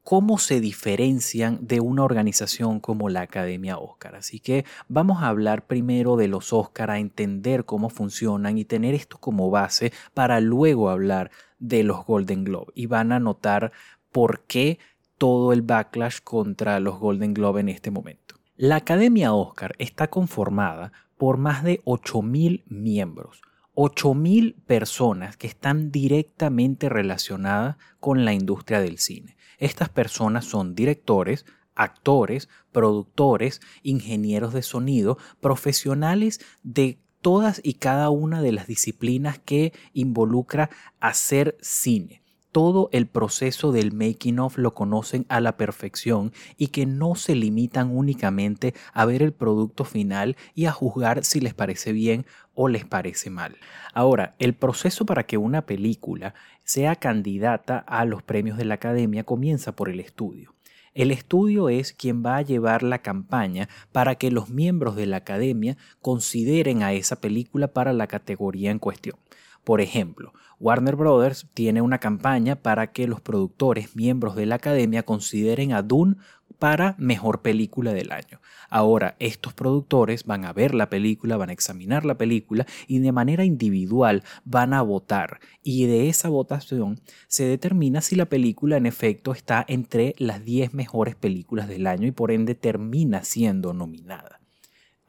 cómo 0.04 0.36
se 0.38 0.60
diferencian 0.60 1.66
de 1.66 1.80
una 1.80 2.04
organización 2.04 2.78
como 2.78 3.08
la 3.08 3.22
Academia 3.22 3.78
Oscar. 3.78 4.14
Así 4.16 4.38
que 4.38 4.66
vamos 4.86 5.22
a 5.22 5.28
hablar 5.28 5.66
primero 5.66 6.16
de 6.16 6.28
los 6.28 6.52
Oscar, 6.52 6.90
a 6.90 6.98
entender 6.98 7.64
cómo 7.64 7.88
funcionan 7.88 8.58
y 8.58 8.66
tener 8.66 8.94
esto 8.94 9.18
como 9.18 9.50
base 9.50 9.92
para 10.12 10.40
luego 10.40 10.90
hablar 10.90 11.30
de 11.58 11.82
los 11.82 12.04
Golden 12.04 12.44
Globe. 12.44 12.70
Y 12.74 12.86
van 12.86 13.12
a 13.12 13.18
notar 13.18 13.72
por 14.12 14.44
qué 14.44 14.78
todo 15.16 15.54
el 15.54 15.62
backlash 15.62 16.18
contra 16.22 16.78
los 16.80 16.98
Golden 16.98 17.32
Globe 17.32 17.62
en 17.62 17.70
este 17.70 17.90
momento. 17.90 18.36
La 18.56 18.76
Academia 18.76 19.32
Oscar 19.32 19.74
está 19.78 20.08
conformada 20.08 20.92
por 21.16 21.38
más 21.38 21.64
de 21.64 21.82
8.000 21.84 22.64
miembros. 22.66 23.40
8.000 23.74 24.54
personas 24.66 25.38
que 25.38 25.46
están 25.46 25.90
directamente 25.90 26.90
relacionadas 26.90 27.76
con 28.00 28.26
la 28.26 28.34
industria 28.34 28.80
del 28.80 28.98
cine. 28.98 29.36
Estas 29.64 29.88
personas 29.88 30.44
son 30.44 30.74
directores, 30.74 31.46
actores, 31.74 32.50
productores, 32.70 33.62
ingenieros 33.82 34.52
de 34.52 34.60
sonido, 34.60 35.16
profesionales 35.40 36.38
de 36.62 36.98
todas 37.22 37.62
y 37.64 37.72
cada 37.72 38.10
una 38.10 38.42
de 38.42 38.52
las 38.52 38.66
disciplinas 38.66 39.38
que 39.38 39.72
involucra 39.94 40.68
hacer 41.00 41.56
cine 41.62 42.23
todo 42.54 42.88
el 42.92 43.08
proceso 43.08 43.72
del 43.72 43.92
making 43.92 44.38
of 44.38 44.58
lo 44.58 44.74
conocen 44.74 45.26
a 45.28 45.40
la 45.40 45.56
perfección 45.56 46.32
y 46.56 46.68
que 46.68 46.86
no 46.86 47.16
se 47.16 47.34
limitan 47.34 47.90
únicamente 47.90 48.74
a 48.92 49.04
ver 49.06 49.24
el 49.24 49.32
producto 49.32 49.84
final 49.84 50.36
y 50.54 50.66
a 50.66 50.70
juzgar 50.70 51.24
si 51.24 51.40
les 51.40 51.52
parece 51.52 51.90
bien 51.90 52.26
o 52.54 52.68
les 52.68 52.84
parece 52.84 53.28
mal. 53.28 53.56
Ahora, 53.92 54.36
el 54.38 54.54
proceso 54.54 55.04
para 55.04 55.26
que 55.26 55.36
una 55.36 55.66
película 55.66 56.34
sea 56.62 56.94
candidata 56.94 57.78
a 57.78 58.04
los 58.04 58.22
premios 58.22 58.56
de 58.56 58.66
la 58.66 58.74
academia 58.74 59.24
comienza 59.24 59.74
por 59.74 59.88
el 59.88 59.98
estudio. 59.98 60.54
El 60.94 61.10
estudio 61.10 61.68
es 61.68 61.92
quien 61.92 62.24
va 62.24 62.36
a 62.36 62.42
llevar 62.42 62.84
la 62.84 63.00
campaña 63.00 63.68
para 63.90 64.14
que 64.14 64.30
los 64.30 64.48
miembros 64.48 64.94
de 64.94 65.06
la 65.06 65.16
academia 65.16 65.76
consideren 66.00 66.84
a 66.84 66.92
esa 66.92 67.20
película 67.20 67.66
para 67.66 67.92
la 67.92 68.06
categoría 68.06 68.70
en 68.70 68.78
cuestión. 68.78 69.16
Por 69.64 69.80
ejemplo, 69.80 70.34
Warner 70.60 70.94
Brothers 70.94 71.48
tiene 71.54 71.80
una 71.80 71.98
campaña 71.98 72.56
para 72.56 72.92
que 72.92 73.08
los 73.08 73.20
productores, 73.20 73.96
miembros 73.96 74.36
de 74.36 74.46
la 74.46 74.56
academia, 74.56 75.02
consideren 75.02 75.72
a 75.72 75.82
Dune 75.82 76.16
para 76.58 76.94
mejor 76.98 77.42
película 77.42 77.92
del 77.92 78.12
año. 78.12 78.40
Ahora, 78.70 79.16
estos 79.18 79.54
productores 79.54 80.24
van 80.24 80.44
a 80.44 80.52
ver 80.52 80.74
la 80.74 80.88
película, 80.90 81.36
van 81.36 81.50
a 81.50 81.52
examinar 81.52 82.04
la 82.04 82.16
película 82.16 82.66
y 82.86 82.98
de 82.98 83.12
manera 83.12 83.44
individual 83.44 84.22
van 84.44 84.74
a 84.74 84.82
votar. 84.82 85.40
Y 85.62 85.86
de 85.86 86.08
esa 86.08 86.28
votación 86.28 87.00
se 87.26 87.44
determina 87.44 88.00
si 88.00 88.16
la 88.16 88.26
película 88.26 88.76
en 88.76 88.86
efecto 88.86 89.32
está 89.32 89.64
entre 89.66 90.14
las 90.18 90.44
10 90.44 90.74
mejores 90.74 91.14
películas 91.14 91.68
del 91.68 91.86
año 91.86 92.06
y 92.06 92.12
por 92.12 92.30
ende 92.30 92.54
termina 92.54 93.24
siendo 93.24 93.72
nominada. 93.72 94.43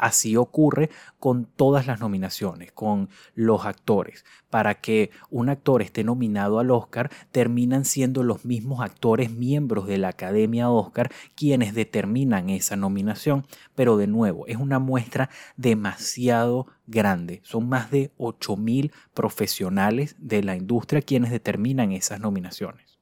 Así 0.06 0.38
ocurre 0.38 0.92
con 1.18 1.46
todas 1.46 1.88
las 1.88 2.00
nominaciones, 2.00 2.72
con 2.72 3.10
los 3.34 3.66
actores. 3.66 4.24
Para 4.52 4.76
que 4.76 5.10
un 5.32 5.50
actor 5.50 5.82
esté 5.82 6.04
nominado 6.04 6.60
al 6.60 6.70
Oscar, 6.70 7.10
terminan 7.32 7.86
siendo 7.86 8.22
los 8.22 8.46
mismos 8.46 8.82
actores 8.82 9.32
miembros 9.32 9.88
de 9.88 9.98
la 9.98 10.10
Academia 10.10 10.70
Oscar 10.70 11.12
quienes 11.34 11.74
determinan 11.74 12.52
esa 12.52 12.76
nominación. 12.76 13.48
Pero 13.74 13.98
de 13.98 14.06
nuevo, 14.06 14.46
es 14.46 14.58
una 14.58 14.78
muestra 14.78 15.32
demasiado 15.58 16.68
grande. 16.86 17.42
Son 17.44 17.68
más 17.68 17.90
de 17.90 18.12
8.000 18.20 18.92
profesionales 19.16 20.16
de 20.20 20.44
la 20.44 20.56
industria 20.56 21.02
quienes 21.02 21.32
determinan 21.32 21.92
esas 21.94 22.20
nominaciones. 22.20 23.00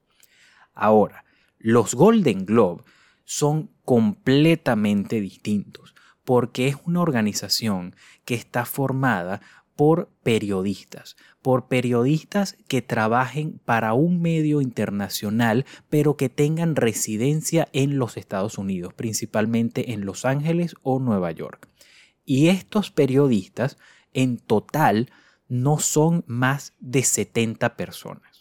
Ahora, 0.72 1.26
los 1.58 1.94
Golden 1.94 2.46
Globe 2.46 2.82
son 3.26 3.68
completamente 3.84 5.20
distintos 5.20 5.93
porque 6.24 6.68
es 6.68 6.76
una 6.84 7.00
organización 7.00 7.94
que 8.24 8.34
está 8.34 8.64
formada 8.64 9.40
por 9.76 10.08
periodistas, 10.22 11.16
por 11.42 11.66
periodistas 11.66 12.56
que 12.68 12.80
trabajen 12.80 13.60
para 13.64 13.92
un 13.92 14.22
medio 14.22 14.60
internacional, 14.60 15.66
pero 15.88 16.16
que 16.16 16.28
tengan 16.28 16.76
residencia 16.76 17.68
en 17.72 17.98
los 17.98 18.16
Estados 18.16 18.56
Unidos, 18.56 18.94
principalmente 18.94 19.92
en 19.92 20.04
Los 20.04 20.24
Ángeles 20.24 20.76
o 20.82 21.00
Nueva 21.00 21.32
York. 21.32 21.68
Y 22.24 22.48
estos 22.48 22.90
periodistas 22.90 23.76
en 24.12 24.38
total 24.38 25.10
no 25.48 25.78
son 25.78 26.24
más 26.26 26.72
de 26.80 27.02
70 27.02 27.76
personas. 27.76 28.33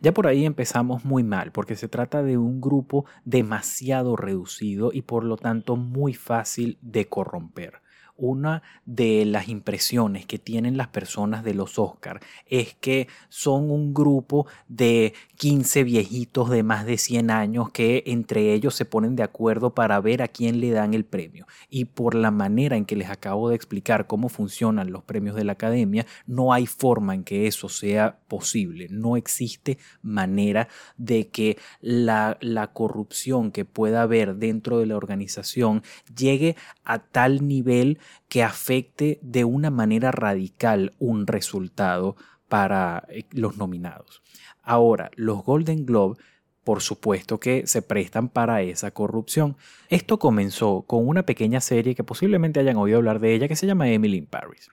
Ya 0.00 0.12
por 0.12 0.26
ahí 0.26 0.44
empezamos 0.44 1.04
muy 1.04 1.22
mal, 1.22 1.52
porque 1.52 1.76
se 1.76 1.88
trata 1.88 2.22
de 2.22 2.38
un 2.38 2.60
grupo 2.60 3.04
demasiado 3.24 4.16
reducido 4.16 4.90
y 4.92 5.02
por 5.02 5.24
lo 5.24 5.36
tanto 5.36 5.76
muy 5.76 6.14
fácil 6.14 6.78
de 6.80 7.08
corromper 7.08 7.82
una 8.16 8.62
de 8.84 9.24
las 9.24 9.48
impresiones 9.48 10.26
que 10.26 10.38
tienen 10.38 10.76
las 10.76 10.88
personas 10.88 11.42
de 11.44 11.54
los 11.54 11.78
Oscar 11.78 12.20
es 12.46 12.74
que 12.74 13.08
son 13.28 13.70
un 13.70 13.94
grupo 13.94 14.46
de 14.68 15.14
15 15.36 15.84
viejitos 15.84 16.50
de 16.50 16.62
más 16.62 16.86
de 16.86 16.98
100 16.98 17.30
años 17.30 17.70
que 17.70 18.04
entre 18.06 18.52
ellos 18.52 18.74
se 18.74 18.84
ponen 18.84 19.16
de 19.16 19.22
acuerdo 19.22 19.74
para 19.74 20.00
ver 20.00 20.22
a 20.22 20.28
quién 20.28 20.60
le 20.60 20.70
dan 20.70 20.94
el 20.94 21.04
premio. 21.04 21.46
Y 21.68 21.86
por 21.86 22.14
la 22.14 22.30
manera 22.30 22.76
en 22.76 22.84
que 22.84 22.96
les 22.96 23.10
acabo 23.10 23.48
de 23.48 23.56
explicar 23.56 24.06
cómo 24.06 24.28
funcionan 24.28 24.92
los 24.92 25.02
premios 25.02 25.34
de 25.34 25.44
la 25.44 25.52
academia, 25.52 26.06
no 26.26 26.52
hay 26.52 26.66
forma 26.66 27.14
en 27.14 27.24
que 27.24 27.46
eso 27.46 27.68
sea 27.68 28.18
posible. 28.28 28.88
No 28.90 29.16
existe 29.16 29.78
manera 30.02 30.68
de 30.96 31.28
que 31.28 31.58
la, 31.80 32.38
la 32.40 32.72
corrupción 32.72 33.52
que 33.52 33.64
pueda 33.64 34.02
haber 34.02 34.36
dentro 34.36 34.78
de 34.78 34.86
la 34.86 34.96
organización 34.96 35.82
llegue 36.14 36.56
a 36.84 36.98
tal 36.98 37.46
nivel 37.46 37.98
que 38.28 38.42
afecte 38.42 39.18
de 39.22 39.44
una 39.44 39.70
manera 39.70 40.10
radical 40.10 40.94
un 40.98 41.26
resultado 41.26 42.16
para 42.48 43.04
eh, 43.08 43.24
los 43.30 43.56
nominados. 43.56 44.22
Ahora, 44.62 45.10
los 45.16 45.44
Golden 45.44 45.86
Globe 45.86 46.16
por 46.64 46.80
supuesto 46.80 47.40
que 47.40 47.66
se 47.66 47.82
prestan 47.82 48.28
para 48.28 48.62
esa 48.62 48.92
corrupción. 48.92 49.56
Esto 49.88 50.18
comenzó 50.18 50.82
con 50.82 51.08
una 51.08 51.24
pequeña 51.24 51.60
serie 51.60 51.94
que 51.94 52.04
posiblemente 52.04 52.60
hayan 52.60 52.76
oído 52.76 52.98
hablar 52.98 53.18
de 53.18 53.34
ella 53.34 53.48
que 53.48 53.56
se 53.56 53.66
llama 53.66 53.90
Emily 53.90 54.20
Paris. 54.22 54.70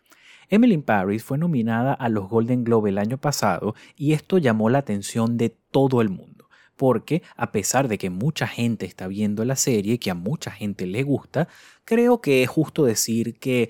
Emily 0.50 0.74
in 0.74 0.82
Paris 0.82 1.24
fue 1.24 1.38
nominada 1.38 1.94
a 1.94 2.10
los 2.10 2.28
Golden 2.28 2.64
Globe 2.64 2.90
el 2.90 2.98
año 2.98 3.18
pasado 3.18 3.76
y 3.96 4.14
esto 4.14 4.40
llamó 4.40 4.70
la 4.70 4.80
atención 4.80 5.38
de 5.38 5.50
todo 5.50 6.02
el 6.02 6.10
mundo 6.10 6.39
porque 6.80 7.24
a 7.36 7.52
pesar 7.52 7.90
de 7.90 7.98
que 7.98 8.10
mucha 8.10 8.48
gente 8.48 8.86
está 8.86 9.10
viendo 9.10 9.44
la 9.44 9.58
serie, 9.58 10.00
que 10.00 10.12
a 10.12 10.16
mucha 10.16 10.50
gente 10.50 10.88
le 10.88 11.04
gusta, 11.04 11.50
creo 11.84 12.22
que 12.22 12.42
es 12.42 12.48
justo 12.50 12.86
decir 12.86 13.38
que 13.38 13.70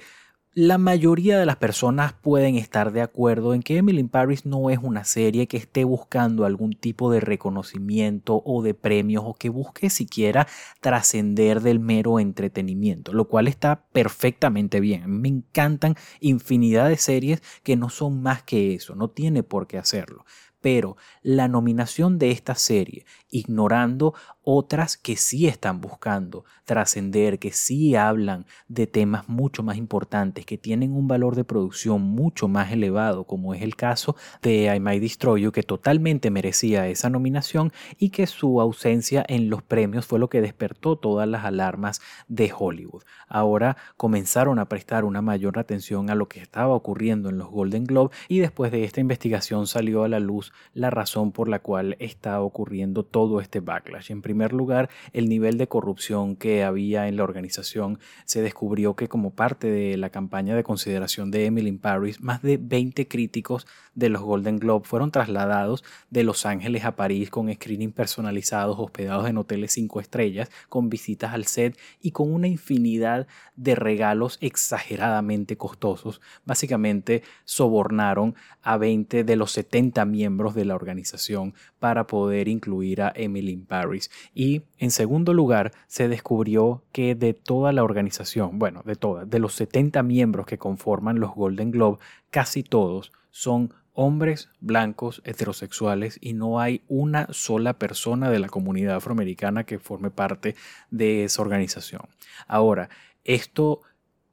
la 0.53 0.77
mayoría 0.77 1.39
de 1.39 1.45
las 1.47 1.55
personas 1.55 2.13
pueden 2.13 2.55
estar 2.55 2.91
de 2.91 3.01
acuerdo 3.01 3.55
en 3.55 3.63
que 3.63 3.77
Emily 3.77 3.99
in 3.99 4.09
Paris 4.09 4.45
no 4.45 4.69
es 4.69 4.77
una 4.79 5.05
serie 5.05 5.47
que 5.47 5.57
esté 5.57 5.85
buscando 5.85 6.45
algún 6.45 6.73
tipo 6.73 7.11
de 7.11 7.19
reconocimiento 7.19 8.43
o 8.45 8.61
de 8.61 8.75
premios 8.75 9.23
o 9.25 9.33
que 9.33 9.49
busque 9.49 9.89
siquiera 9.89 10.47
trascender 10.79 11.61
del 11.61 11.79
mero 11.79 12.19
entretenimiento, 12.19 13.11
lo 13.11 13.27
cual 13.27 13.47
está 13.47 13.87
perfectamente 13.91 14.79
bien. 14.79 15.19
Me 15.19 15.29
encantan 15.29 15.95
infinidad 16.19 16.89
de 16.89 16.97
series 16.97 17.41
que 17.63 17.75
no 17.75 17.89
son 17.89 18.21
más 18.21 18.43
que 18.43 18.75
eso, 18.75 18.93
no 18.93 19.09
tiene 19.09 19.41
por 19.41 19.65
qué 19.65 19.79
hacerlo 19.79 20.25
pero 20.61 20.97
la 21.21 21.47
nominación 21.47 22.19
de 22.19 22.31
esta 22.31 22.55
serie, 22.55 23.05
ignorando 23.29 24.13
otras 24.43 24.97
que 24.97 25.15
sí 25.15 25.47
están 25.47 25.79
buscando 25.79 26.43
trascender, 26.65 27.39
que 27.39 27.51
sí 27.51 27.95
hablan 27.95 28.45
de 28.67 28.87
temas 28.87 29.29
mucho 29.29 29.63
más 29.63 29.77
importantes, 29.77 30.45
que 30.45 30.57
tienen 30.57 30.93
un 30.93 31.07
valor 31.07 31.35
de 31.35 31.43
producción 31.43 32.01
mucho 32.01 32.47
más 32.47 32.71
elevado, 32.71 33.25
como 33.25 33.53
es 33.53 33.61
el 33.61 33.75
caso 33.75 34.15
de 34.41 34.73
I 34.75 34.79
Might 34.79 35.01
Destroy 35.01 35.41
You, 35.41 35.51
que 35.51 35.63
totalmente 35.63 36.31
merecía 36.31 36.87
esa 36.87 37.09
nominación 37.09 37.71
y 37.97 38.09
que 38.09 38.27
su 38.27 38.59
ausencia 38.59 39.23
en 39.27 39.49
los 39.49 39.61
premios 39.61 40.05
fue 40.05 40.19
lo 40.19 40.29
que 40.29 40.41
despertó 40.41 40.95
todas 40.95 41.27
las 41.27 41.45
alarmas 41.45 42.01
de 42.27 42.51
Hollywood. 42.57 43.03
Ahora 43.27 43.77
comenzaron 43.97 44.57
a 44.57 44.65
prestar 44.65 45.05
una 45.05 45.21
mayor 45.21 45.59
atención 45.59 46.09
a 46.09 46.15
lo 46.15 46.27
que 46.27 46.41
estaba 46.41 46.73
ocurriendo 46.73 47.29
en 47.29 47.37
los 47.37 47.49
Golden 47.49 47.83
Globe 47.83 48.15
y 48.27 48.39
después 48.39 48.71
de 48.71 48.83
esta 48.83 48.99
investigación 48.99 49.67
salió 49.67 50.03
a 50.03 50.07
la 50.07 50.19
luz 50.19 50.48
la 50.73 50.89
razón 50.89 51.31
por 51.31 51.49
la 51.49 51.59
cual 51.59 51.95
está 51.99 52.41
ocurriendo 52.41 53.03
todo 53.03 53.41
este 53.41 53.59
backlash. 53.59 54.11
En 54.11 54.21
primer 54.21 54.53
lugar, 54.53 54.89
el 55.13 55.29
nivel 55.29 55.57
de 55.57 55.67
corrupción 55.67 56.35
que 56.35 56.63
había 56.63 57.07
en 57.07 57.17
la 57.17 57.23
organización. 57.23 57.99
Se 58.25 58.41
descubrió 58.41 58.95
que 58.95 59.07
como 59.07 59.31
parte 59.31 59.69
de 59.69 59.97
la 59.97 60.09
campaña 60.09 60.55
de 60.55 60.63
consideración 60.63 61.31
de 61.31 61.45
Emily 61.45 61.69
in 61.69 61.79
Paris, 61.79 62.21
más 62.21 62.41
de 62.41 62.57
20 62.57 63.07
críticos 63.07 63.67
de 63.93 64.09
los 64.09 64.21
Golden 64.21 64.59
Globe 64.59 64.85
fueron 64.85 65.11
trasladados 65.11 65.83
de 66.09 66.23
Los 66.23 66.45
Ángeles 66.45 66.85
a 66.85 66.95
París 66.95 67.29
con 67.29 67.53
screening 67.53 67.91
personalizados, 67.91 68.77
hospedados 68.79 69.27
en 69.27 69.37
hoteles 69.37 69.73
5 69.73 69.99
estrellas, 69.99 70.49
con 70.69 70.89
visitas 70.89 71.33
al 71.33 71.45
set 71.45 71.77
y 72.01 72.11
con 72.11 72.33
una 72.33 72.47
infinidad 72.47 73.27
de 73.55 73.75
regalos 73.75 74.37
exageradamente 74.41 75.57
costosos. 75.57 76.21
Básicamente 76.45 77.23
sobornaron 77.45 78.35
a 78.61 78.77
20 78.77 79.23
de 79.23 79.35
los 79.35 79.51
70 79.51 80.05
miembros 80.05 80.38
de 80.47 80.65
la 80.65 80.75
organización 80.75 81.53
para 81.79 82.07
poder 82.07 82.47
incluir 82.47 83.01
a 83.01 83.11
Emily 83.13 83.51
in 83.51 83.65
Paris. 83.65 84.09
Y 84.33 84.63
en 84.77 84.91
segundo 84.91 85.33
lugar, 85.33 85.73
se 85.87 86.07
descubrió 86.07 86.83
que 86.91 87.15
de 87.15 87.33
toda 87.33 87.73
la 87.73 87.83
organización, 87.83 88.57
bueno, 88.57 88.81
de 88.85 88.95
todas, 88.95 89.29
de 89.29 89.39
los 89.39 89.53
70 89.53 90.01
miembros 90.03 90.45
que 90.45 90.57
conforman 90.57 91.19
los 91.19 91.35
Golden 91.35 91.71
Globe, 91.71 91.99
casi 92.31 92.63
todos 92.63 93.11
son 93.29 93.73
hombres 93.93 94.49
blancos 94.61 95.21
heterosexuales 95.25 96.17
y 96.21 96.31
no 96.31 96.61
hay 96.61 96.83
una 96.87 97.27
sola 97.31 97.73
persona 97.73 98.29
de 98.29 98.39
la 98.39 98.47
comunidad 98.47 98.95
afroamericana 98.95 99.65
que 99.65 99.77
forme 99.77 100.09
parte 100.09 100.55
de 100.89 101.25
esa 101.25 101.41
organización. 101.41 102.03
Ahora, 102.47 102.89
esto 103.25 103.81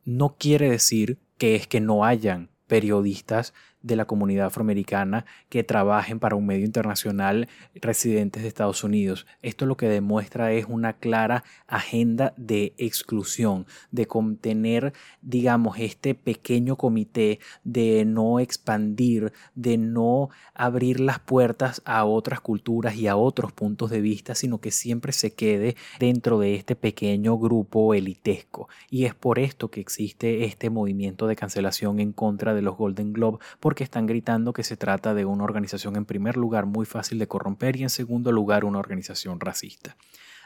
no 0.04 0.36
quiere 0.38 0.70
decir 0.70 1.18
que 1.36 1.56
es 1.56 1.66
que 1.66 1.80
no 1.80 2.04
hayan 2.04 2.50
periodistas 2.66 3.54
de 3.86 3.96
la 3.96 4.04
comunidad 4.04 4.46
afroamericana 4.46 5.24
que 5.48 5.62
trabajen 5.62 6.18
para 6.18 6.34
un 6.34 6.44
medio 6.44 6.66
internacional 6.66 7.48
residentes 7.74 8.42
de 8.42 8.48
Estados 8.48 8.82
Unidos. 8.82 9.26
Esto 9.42 9.64
lo 9.64 9.76
que 9.76 9.88
demuestra 9.88 10.52
es 10.52 10.66
una 10.68 10.94
clara 10.94 11.44
agenda 11.68 12.34
de 12.36 12.74
exclusión, 12.78 13.66
de 13.92 14.06
contener, 14.06 14.92
digamos, 15.22 15.78
este 15.78 16.16
pequeño 16.16 16.76
comité, 16.76 17.38
de 17.62 18.04
no 18.04 18.40
expandir, 18.40 19.32
de 19.54 19.78
no 19.78 20.30
abrir 20.52 20.98
las 20.98 21.20
puertas 21.20 21.80
a 21.84 22.04
otras 22.04 22.40
culturas 22.40 22.96
y 22.96 23.06
a 23.06 23.16
otros 23.16 23.52
puntos 23.52 23.90
de 23.90 24.00
vista, 24.00 24.34
sino 24.34 24.60
que 24.60 24.72
siempre 24.72 25.12
se 25.12 25.34
quede 25.34 25.76
dentro 26.00 26.40
de 26.40 26.56
este 26.56 26.74
pequeño 26.74 27.38
grupo 27.38 27.94
elitesco. 27.94 28.68
Y 28.90 29.04
es 29.04 29.14
por 29.14 29.38
esto 29.38 29.70
que 29.70 29.80
existe 29.80 30.44
este 30.44 30.70
movimiento 30.70 31.28
de 31.28 31.36
cancelación 31.36 32.00
en 32.00 32.12
contra 32.12 32.52
de 32.52 32.62
los 32.62 32.76
Golden 32.76 33.12
Globe, 33.12 33.38
porque 33.60 33.75
están 33.84 34.06
gritando 34.06 34.52
que 34.52 34.62
se 34.62 34.76
trata 34.76 35.14
de 35.14 35.24
una 35.24 35.44
organización 35.44 35.96
en 35.96 36.04
primer 36.04 36.36
lugar 36.36 36.66
muy 36.66 36.86
fácil 36.86 37.18
de 37.18 37.28
corromper 37.28 37.76
y 37.76 37.82
en 37.82 37.90
segundo 37.90 38.32
lugar 38.32 38.64
una 38.64 38.78
organización 38.78 39.40
racista. 39.40 39.96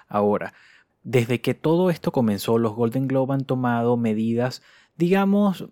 Ahora, 0.09 0.55
desde 1.03 1.41
que 1.41 1.55
todo 1.55 1.91
esto 1.91 2.13
comenzó, 2.13 2.59
los 2.59 2.75
Golden 2.75 3.09
Globe 3.09 3.35
han 3.35 3.45
tomado 3.45 3.97
medidas, 3.97 4.63
digamos, 4.97 5.69